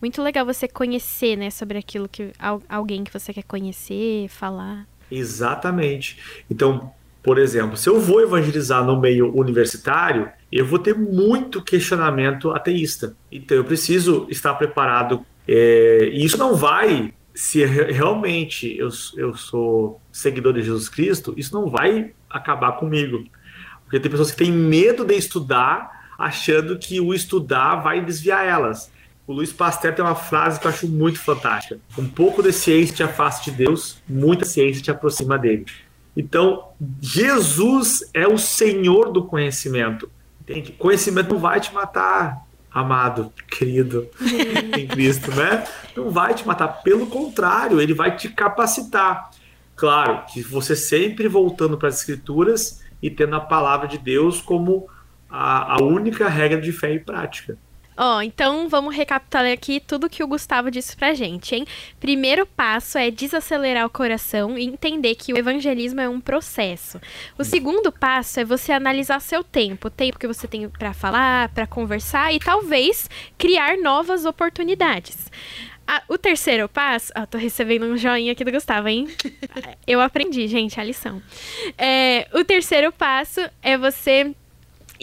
Muito 0.00 0.22
legal 0.22 0.46
você 0.46 0.68
conhecer, 0.68 1.36
né, 1.36 1.50
sobre 1.50 1.78
aquilo 1.78 2.08
que 2.08 2.30
alguém 2.68 3.04
que 3.04 3.12
você 3.12 3.32
quer 3.32 3.44
conhecer, 3.44 4.28
falar. 4.28 4.86
Exatamente. 5.16 6.18
Então, 6.50 6.92
por 7.22 7.38
exemplo, 7.38 7.76
se 7.76 7.88
eu 7.88 8.00
vou 8.00 8.20
evangelizar 8.20 8.84
no 8.84 9.00
meio 9.00 9.34
universitário, 9.34 10.28
eu 10.52 10.66
vou 10.66 10.78
ter 10.78 10.94
muito 10.94 11.62
questionamento 11.62 12.50
ateísta. 12.50 13.16
Então, 13.30 13.56
eu 13.56 13.64
preciso 13.64 14.26
estar 14.28 14.54
preparado. 14.54 15.24
É, 15.46 16.10
e 16.12 16.24
isso 16.24 16.36
não 16.36 16.54
vai 16.54 17.12
se 17.34 17.64
realmente 17.64 18.76
eu, 18.78 18.88
eu 19.16 19.34
sou 19.34 20.00
seguidor 20.12 20.52
de 20.52 20.62
Jesus 20.62 20.88
Cristo, 20.88 21.34
isso 21.36 21.52
não 21.52 21.68
vai 21.68 22.12
acabar 22.30 22.72
comigo. 22.72 23.24
Porque 23.82 23.98
tem 23.98 24.10
pessoas 24.10 24.30
que 24.30 24.36
têm 24.36 24.52
medo 24.52 25.04
de 25.04 25.14
estudar, 25.14 26.12
achando 26.16 26.78
que 26.78 27.00
o 27.00 27.12
estudar 27.12 27.76
vai 27.76 28.04
desviar 28.04 28.46
elas. 28.46 28.90
O 29.26 29.32
Luiz 29.32 29.52
Pasteur 29.52 29.94
tem 29.94 30.04
uma 30.04 30.14
frase 30.14 30.60
que 30.60 30.66
eu 30.66 30.70
acho 30.70 30.86
muito 30.86 31.18
fantástica. 31.18 31.80
Um 31.96 32.06
pouco 32.06 32.42
de 32.42 32.52
ciência 32.52 32.94
te 32.94 33.02
afasta 33.02 33.50
de 33.50 33.56
Deus, 33.56 34.02
muita 34.06 34.44
ciência 34.44 34.82
te 34.82 34.90
aproxima 34.90 35.38
dele. 35.38 35.64
Então, 36.16 36.68
Jesus 37.00 38.08
é 38.12 38.26
o 38.26 38.36
Senhor 38.36 39.10
do 39.10 39.24
conhecimento. 39.24 40.10
Entende? 40.42 40.72
Conhecimento 40.72 41.32
não 41.32 41.40
vai 41.40 41.58
te 41.58 41.72
matar, 41.72 42.44
amado, 42.70 43.32
querido 43.48 44.08
em 44.76 44.86
Cristo, 44.86 45.30
né? 45.30 45.64
Não 45.96 46.10
vai 46.10 46.34
te 46.34 46.46
matar, 46.46 46.68
pelo 46.82 47.06
contrário, 47.06 47.80
ele 47.80 47.94
vai 47.94 48.14
te 48.14 48.28
capacitar. 48.28 49.30
Claro 49.74 50.24
que 50.26 50.42
você 50.42 50.76
sempre 50.76 51.28
voltando 51.28 51.78
para 51.78 51.88
as 51.88 51.98
Escrituras 51.98 52.82
e 53.02 53.10
tendo 53.10 53.36
a 53.36 53.40
palavra 53.40 53.88
de 53.88 53.96
Deus 53.96 54.40
como 54.40 54.86
a, 55.30 55.74
a 55.74 55.82
única 55.82 56.28
regra 56.28 56.60
de 56.60 56.72
fé 56.72 56.92
e 56.92 56.98
prática. 56.98 57.56
Ó, 57.96 58.16
oh, 58.16 58.22
então 58.22 58.68
vamos 58.68 58.94
recapitular 58.94 59.52
aqui 59.52 59.78
tudo 59.78 60.10
que 60.10 60.22
o 60.22 60.26
Gustavo 60.26 60.70
disse 60.70 60.96
pra 60.96 61.14
gente, 61.14 61.54
hein? 61.54 61.64
Primeiro 62.00 62.44
passo 62.44 62.98
é 62.98 63.10
desacelerar 63.10 63.86
o 63.86 63.90
coração 63.90 64.58
e 64.58 64.64
entender 64.64 65.14
que 65.14 65.32
o 65.32 65.38
evangelismo 65.38 66.00
é 66.00 66.08
um 66.08 66.20
processo. 66.20 67.00
O 67.38 67.44
segundo 67.44 67.92
passo 67.92 68.40
é 68.40 68.44
você 68.44 68.72
analisar 68.72 69.20
seu 69.20 69.44
tempo, 69.44 69.88
o 69.88 69.90
tempo 69.90 70.18
que 70.18 70.26
você 70.26 70.48
tem 70.48 70.68
para 70.68 70.92
falar, 70.92 71.48
para 71.50 71.66
conversar 71.66 72.34
e 72.34 72.40
talvez 72.40 73.08
criar 73.38 73.76
novas 73.76 74.24
oportunidades. 74.24 75.30
Ah, 75.86 76.02
o 76.08 76.16
terceiro 76.16 76.68
passo. 76.68 77.12
Ah, 77.14 77.26
tô 77.26 77.36
recebendo 77.36 77.84
um 77.84 77.96
joinha 77.96 78.32
aqui 78.32 78.44
do 78.44 78.50
Gustavo, 78.50 78.88
hein? 78.88 79.06
Eu 79.86 80.00
aprendi, 80.00 80.48
gente, 80.48 80.80
a 80.80 80.84
lição. 80.84 81.22
É, 81.76 82.26
o 82.32 82.42
terceiro 82.44 82.90
passo 82.90 83.40
é 83.62 83.76
você 83.76 84.34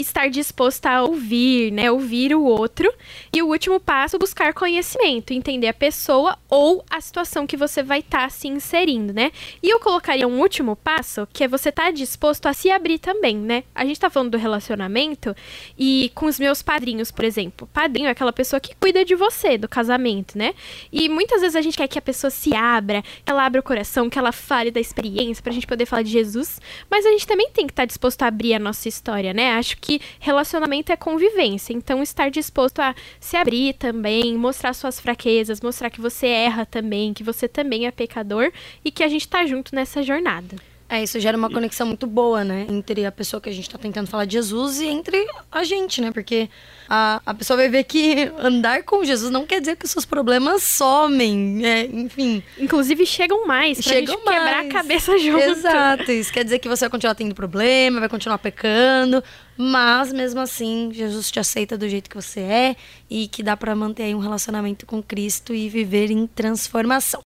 estar 0.02 0.30
disposto 0.30 0.86
a 0.86 1.04
ouvir, 1.04 1.72
né? 1.72 1.92
Ouvir 1.92 2.36
o 2.36 2.44
outro. 2.44 2.92
E 3.34 3.42
o 3.42 3.48
último 3.48 3.80
passo, 3.80 4.18
buscar 4.18 4.54
conhecimento, 4.54 5.34
entender 5.34 5.68
a 5.68 5.74
pessoa 5.74 6.38
ou 6.50 6.84
a 6.90 7.00
situação 7.00 7.48
que 7.48 7.58
você 7.58 7.82
vai 7.82 8.00
estar 8.00 8.24
tá 8.24 8.30
se 8.30 8.48
inserindo, 8.48 9.14
né? 9.14 9.32
E 9.62 9.70
eu 9.70 9.80
colocaria 9.80 10.28
um 10.28 10.40
último 10.40 10.76
passo, 10.76 11.28
que 11.32 11.44
é 11.44 11.48
você 11.48 11.70
estar 11.70 11.86
tá 11.86 11.92
disposto 11.92 12.46
a 12.48 12.54
se 12.54 12.70
abrir 12.70 13.00
também, 13.00 13.38
né? 13.38 13.64
A 13.74 13.86
gente 13.86 14.00
tá 14.00 14.10
falando 14.10 14.32
do 14.32 14.38
relacionamento 14.38 15.36
e 15.78 16.12
com 16.16 16.26
os 16.26 16.40
meus 16.40 16.62
padrinhos, 16.62 17.12
por 17.12 17.26
exemplo. 17.26 17.68
Padrinho 17.74 18.08
é 18.08 18.12
aquela 18.12 18.34
pessoa 18.34 18.60
que 18.60 18.76
cuida 18.76 19.04
de 19.04 19.16
você, 19.16 19.58
do 19.58 19.68
casamento, 19.68 20.38
né? 20.38 20.54
E 20.92 21.10
muitas 21.10 21.42
vezes 21.42 21.56
a 21.56 21.62
gente 21.62 21.78
quer 21.78 21.88
que 21.88 22.00
a 22.00 22.02
pessoa 22.02 22.30
se 22.30 22.56
abra, 22.56 23.02
que 23.02 23.32
ela 23.32 23.46
abra 23.46 23.60
o 23.60 23.64
coração, 23.64 24.10
que 24.10 24.20
ela 24.20 24.32
fale 24.32 24.72
da 24.72 24.80
experiência, 24.80 25.44
pra 25.44 25.54
gente 25.54 25.68
poder 25.68 25.86
falar 25.86 26.04
de 26.04 26.12
Jesus. 26.12 26.60
Mas 26.90 27.06
a 27.06 27.12
gente 27.12 27.28
também 27.28 27.50
tem 27.52 27.66
que 27.66 27.74
estar 27.74 27.84
tá 27.84 27.88
disposto 27.88 28.24
a 28.24 28.28
abrir 28.28 28.54
a 28.54 28.60
nossa 28.60 28.88
história, 28.88 29.34
né? 29.34 29.54
Acho 29.54 29.78
que 29.78 29.91
relacionamento 30.20 30.92
é 30.92 30.96
convivência. 30.96 31.74
Então, 31.74 32.04
estar 32.04 32.30
disposto 32.30 32.80
a 32.80 32.94
se 33.20 33.36
abrir 33.36 33.74
também, 33.74 34.38
mostrar 34.38 34.74
suas 34.74 35.00
fraquezas, 35.00 35.60
mostrar 35.60 35.90
que 35.90 36.00
você 36.00 36.28
erra 36.28 36.66
também, 36.66 37.14
que 37.14 37.24
você 37.24 37.48
também 37.48 37.88
é 37.88 37.92
pecador 37.92 38.52
e 38.86 38.92
que 38.92 39.04
a 39.04 39.08
gente 39.08 39.28
tá 39.28 39.46
junto 39.46 39.74
nessa 39.74 40.04
jornada. 40.04 40.56
É, 40.92 41.02
isso 41.02 41.18
gera 41.22 41.38
uma 41.38 41.50
conexão 41.50 41.88
muito 41.88 42.06
boa, 42.06 42.44
né? 42.44 42.68
Entre 42.70 43.06
a 43.06 43.12
pessoa 43.14 43.40
que 43.40 43.48
a 43.48 43.54
gente 43.54 43.66
está 43.66 43.78
tentando 43.78 44.08
falar 44.08 44.26
de 44.26 44.34
Jesus 44.34 44.82
e 44.82 44.88
entre 44.88 45.26
a 45.50 45.64
gente, 45.64 46.02
né? 46.02 46.12
Porque 46.12 46.50
a, 46.94 47.22
a 47.26 47.34
pessoa 47.34 47.56
vai 47.56 47.70
ver 47.70 47.86
que 47.86 48.30
andar 48.38 48.84
com 48.84 49.02
Jesus 49.06 49.32
não 49.32 49.46
quer 49.46 49.62
dizer 49.62 49.78
que 49.78 49.86
os 49.86 49.92
seus 49.92 50.04
problemas 50.04 50.62
somem, 50.62 51.66
é, 51.66 51.86
enfim. 51.86 52.44
Inclusive 52.60 53.06
chegam 53.06 53.48
mais, 53.48 53.80
pra 53.80 53.94
chegam 53.94 54.16
gente 54.16 54.26
mais. 54.26 54.38
quebrar 54.38 54.66
a 54.66 54.68
cabeça 54.68 55.18
junto. 55.18 55.40
Exato, 55.40 56.12
isso 56.12 56.34
quer 56.34 56.44
dizer 56.44 56.60
que 56.60 56.68
você 56.68 56.84
vai 56.84 56.90
continuar 56.90 57.16
tendo 57.16 57.34
problema, 57.34 58.02
vai 58.02 58.10
continuar 58.10 58.40
pecando, 58.40 59.24
mas 59.56 60.12
mesmo 60.12 60.42
assim, 60.42 60.92
Jesus 60.92 61.32
te 61.32 61.40
aceita 61.40 61.78
do 61.78 61.88
jeito 61.88 62.10
que 62.10 62.16
você 62.18 62.42
é 62.42 62.76
e 63.10 63.30
que 63.30 63.42
dá 63.42 63.56
para 63.56 63.74
manter 63.74 64.04
aí 64.04 64.14
um 64.14 64.20
relacionamento 64.20 64.86
com 64.86 65.02
Cristo 65.02 65.54
e 65.54 65.70
viver 65.70 66.12
em 66.12 66.28
transformação. 66.28 67.22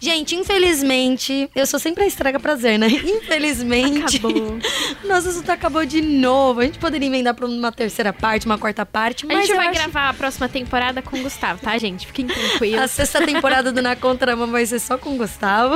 Gente, 0.00 0.34
infelizmente, 0.34 1.50
eu 1.54 1.66
sou 1.66 1.78
sempre 1.78 2.04
a 2.04 2.06
estraga 2.06 2.40
prazer, 2.40 2.78
né? 2.78 2.88
Infelizmente. 3.04 4.16
Acabou. 4.16 4.58
Nosso 5.04 5.28
assunto 5.28 5.50
acabou 5.50 5.84
de 5.84 6.00
novo. 6.00 6.60
A 6.60 6.64
gente 6.64 6.78
poderia 6.78 7.06
emendar 7.06 7.34
pra 7.34 7.46
uma 7.46 7.70
terceira 7.70 8.12
parte, 8.12 8.46
uma 8.46 8.56
quarta 8.56 8.86
parte, 8.86 9.26
mas. 9.26 9.36
A 9.36 9.40
gente 9.42 9.56
vai 9.56 9.68
acho... 9.68 9.78
gravar 9.78 10.08
a 10.08 10.14
próxima 10.14 10.48
temporada 10.48 11.02
com 11.02 11.18
o 11.18 11.22
Gustavo, 11.22 11.60
tá, 11.60 11.76
gente? 11.76 12.06
Fiquem 12.06 12.26
tranquilos. 12.26 12.80
A 12.80 12.88
sexta 12.88 13.24
temporada 13.24 13.70
do 13.70 13.82
Na 13.82 13.94
Contramão 13.94 14.46
vai 14.50 14.64
ser 14.64 14.78
só 14.78 14.96
com 14.96 15.14
o 15.14 15.16
Gustavo. 15.16 15.74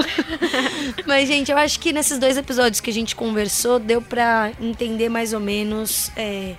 mas, 1.06 1.28
gente, 1.28 1.52
eu 1.52 1.58
acho 1.58 1.78
que 1.78 1.92
nesses 1.92 2.18
dois 2.18 2.38
episódios 2.38 2.80
que 2.80 2.90
a 2.90 2.94
gente 2.94 3.14
conversou, 3.14 3.78
deu 3.78 4.00
pra 4.00 4.52
entender 4.60 5.08
mais 5.08 5.32
ou 5.32 5.40
menos. 5.40 6.10
É 6.16 6.54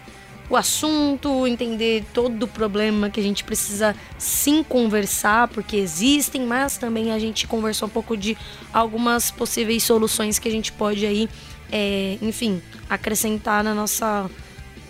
o 0.50 0.56
assunto, 0.56 1.48
entender 1.48 2.06
todo 2.14 2.44
o 2.44 2.48
problema 2.48 3.10
que 3.10 3.20
a 3.20 3.24
gente 3.24 3.44
precisa 3.44 3.96
sim 4.18 4.64
conversar, 4.64 5.48
porque 5.48 5.76
existem, 5.76 6.46
mas 6.46 6.78
também 6.78 7.12
a 7.12 7.20
gente 7.20 7.48
conversou 7.48 7.88
um 7.88 7.92
pouco 7.92 8.16
de 8.16 8.38
algumas 8.72 9.32
possíveis 9.32 9.84
soluções 9.84 10.38
que 10.38 10.48
a 10.48 10.52
gente 10.52 10.72
pode 10.72 11.06
aí, 11.06 11.28
é, 11.72 12.18
enfim, 12.22 12.62
acrescentar 12.90 13.64
na 13.64 13.74
nossa, 13.74 14.30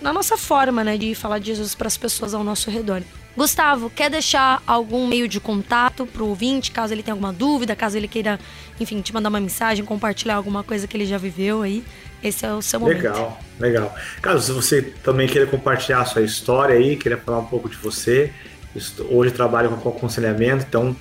na 0.02 0.12
nossa 0.12 0.38
forma, 0.38 0.84
né, 0.84 0.98
de 0.98 1.16
falar 1.16 1.40
de 1.40 1.48
Jesus 1.48 1.74
para 1.74 1.88
as 1.88 1.98
pessoas 1.98 2.34
ao 2.34 2.44
nosso 2.44 2.70
redor. 2.70 3.02
Gustavo, 3.36 3.90
quer 3.90 4.10
deixar 4.10 4.64
algum 4.66 5.08
meio 5.08 5.28
de 5.28 5.40
contato 5.40 6.06
para 6.06 6.24
o 6.24 6.30
ouvinte, 6.30 6.72
caso 6.72 6.94
ele 6.94 7.04
tenha 7.04 7.14
alguma 7.14 7.34
dúvida, 7.34 7.76
caso 7.76 7.98
ele 7.98 8.08
queira, 8.08 8.40
enfim, 8.80 9.02
te 9.02 9.14
mandar 9.14 9.30
uma 9.30 9.42
mensagem, 9.42 9.84
compartilhar 9.84 10.36
alguma 10.36 10.64
coisa 10.64 10.88
que 10.88 10.96
ele 10.96 11.06
já 11.06 11.18
viveu 11.18 11.62
aí? 11.62 11.84
Esse 12.24 12.46
é 12.46 12.54
o 12.54 12.62
seu 12.62 12.80
momento. 12.80 12.98
Legal, 12.98 13.40
legal. 13.60 13.96
Caso 14.22 14.54
você 14.54 14.82
também 14.82 15.28
queira 15.28 15.46
compartilhar 15.46 16.00
a 16.00 16.06
sua 16.06 16.22
história 16.22 16.76
aí, 16.76 16.96
queira 16.96 17.18
falar 17.18 17.40
um 17.40 17.46
pouco 17.46 17.68
de 17.68 17.76
você, 17.76 18.32
hoje 19.10 19.32
trabalho 19.32 19.70
com 19.70 19.90
aconselhamento, 19.90 20.66
então 20.68 20.96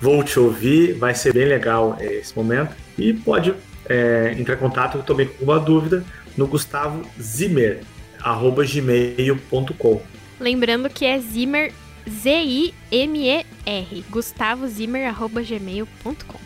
vou 0.00 0.22
te 0.22 0.38
ouvir, 0.38 0.94
vai 0.94 1.14
ser 1.14 1.34
bem 1.34 1.46
legal 1.46 1.96
é, 1.98 2.14
esse 2.14 2.34
momento. 2.36 2.74
E 2.96 3.12
pode 3.12 3.52
é, 3.88 4.34
entrar 4.38 4.54
em 4.54 4.58
contato 4.58 5.02
também 5.02 5.26
com 5.26 5.34
alguma 5.40 5.58
dúvida 5.58 6.04
no 6.36 6.46
Gustavo 6.46 7.02
Zimmer, 7.20 7.80
arroba 8.20 8.64
gmail.com. 8.64 10.00
Lembrando 10.40 10.88
que 10.88 11.04
é 11.04 11.18
Zimmer, 11.18 11.72
Z-I-M-E-R, 12.08 14.04
gustavozimmer.gmail.com. 14.10 16.40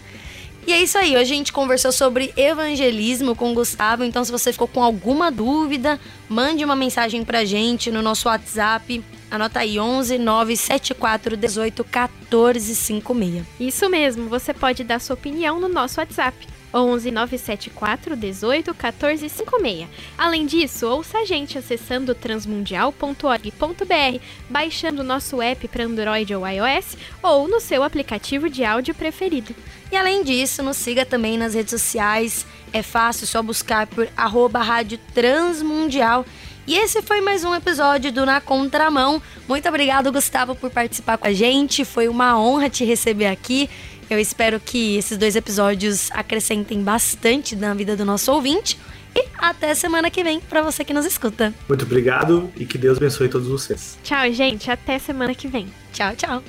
E 0.66 0.72
é 0.72 0.82
isso 0.82 0.96
aí, 0.96 1.10
hoje 1.10 1.32
a 1.32 1.36
gente 1.36 1.52
conversou 1.52 1.92
sobre 1.92 2.32
evangelismo 2.36 3.36
com 3.36 3.52
o 3.52 3.54
Gustavo, 3.54 4.02
então 4.02 4.24
se 4.24 4.32
você 4.32 4.50
ficou 4.50 4.66
com 4.66 4.82
alguma 4.82 5.30
dúvida, 5.30 6.00
mande 6.26 6.64
uma 6.64 6.74
mensagem 6.74 7.22
pra 7.22 7.44
gente 7.44 7.90
no 7.90 8.00
nosso 8.00 8.28
WhatsApp 8.28 9.04
Anota 9.34 9.58
aí, 9.58 9.80
11 9.80 10.16
974 10.16 11.36
18 11.36 11.82
14 11.82 12.74
56. 12.76 13.44
Isso 13.58 13.90
mesmo, 13.90 14.28
você 14.28 14.54
pode 14.54 14.84
dar 14.84 15.00
sua 15.00 15.14
opinião 15.14 15.58
no 15.58 15.68
nosso 15.68 15.98
WhatsApp. 15.98 16.46
11 16.74 17.12
974 17.12 18.16
18 18.16 18.74
14 18.74 19.28
56. 19.28 19.88
Além 20.18 20.44
disso, 20.44 20.88
ouça 20.88 21.18
a 21.18 21.24
gente 21.24 21.56
acessando 21.56 22.14
transmundial.org.br, 22.14 24.20
baixando 24.50 25.02
o 25.02 25.04
nosso 25.04 25.40
app 25.40 25.68
para 25.68 25.84
Android 25.84 26.34
ou 26.34 26.46
iOS 26.46 26.96
ou 27.22 27.46
no 27.46 27.60
seu 27.60 27.84
aplicativo 27.84 28.50
de 28.50 28.64
áudio 28.64 28.94
preferido. 28.94 29.54
E 29.92 29.96
além 29.96 30.24
disso, 30.24 30.62
nos 30.62 30.76
siga 30.76 31.06
também 31.06 31.38
nas 31.38 31.54
redes 31.54 31.70
sociais. 31.70 32.44
É 32.72 32.82
fácil, 32.82 33.28
só 33.28 33.40
buscar 33.40 33.86
por 33.86 34.08
arroba 34.16 34.60
Rádio 34.60 34.98
Transmundial. 35.14 36.26
E 36.66 36.76
esse 36.76 37.02
foi 37.02 37.20
mais 37.20 37.44
um 37.44 37.54
episódio 37.54 38.10
do 38.10 38.24
Na 38.24 38.40
Contramão. 38.40 39.20
Muito 39.46 39.68
obrigado, 39.68 40.10
Gustavo, 40.10 40.54
por 40.54 40.70
participar 40.70 41.18
com 41.18 41.28
a 41.28 41.32
gente. 41.32 41.84
Foi 41.84 42.08
uma 42.08 42.40
honra 42.40 42.70
te 42.70 42.84
receber 42.84 43.26
aqui. 43.26 43.68
Eu 44.08 44.18
espero 44.18 44.60
que 44.60 44.96
esses 44.96 45.16
dois 45.16 45.36
episódios 45.36 46.10
acrescentem 46.12 46.82
bastante 46.82 47.56
na 47.56 47.74
vida 47.74 47.96
do 47.96 48.04
nosso 48.04 48.32
ouvinte. 48.32 48.78
E 49.14 49.28
até 49.38 49.74
semana 49.74 50.10
que 50.10 50.24
vem 50.24 50.40
para 50.40 50.60
você 50.62 50.84
que 50.84 50.92
nos 50.92 51.06
escuta. 51.06 51.54
Muito 51.68 51.84
obrigado 51.84 52.50
e 52.56 52.66
que 52.66 52.76
Deus 52.76 52.98
abençoe 52.98 53.28
todos 53.28 53.46
vocês. 53.46 53.96
Tchau, 54.02 54.30
gente. 54.32 54.70
Até 54.70 54.98
semana 54.98 55.34
que 55.34 55.46
vem. 55.46 55.68
Tchau, 55.92 56.16
tchau. 56.16 56.42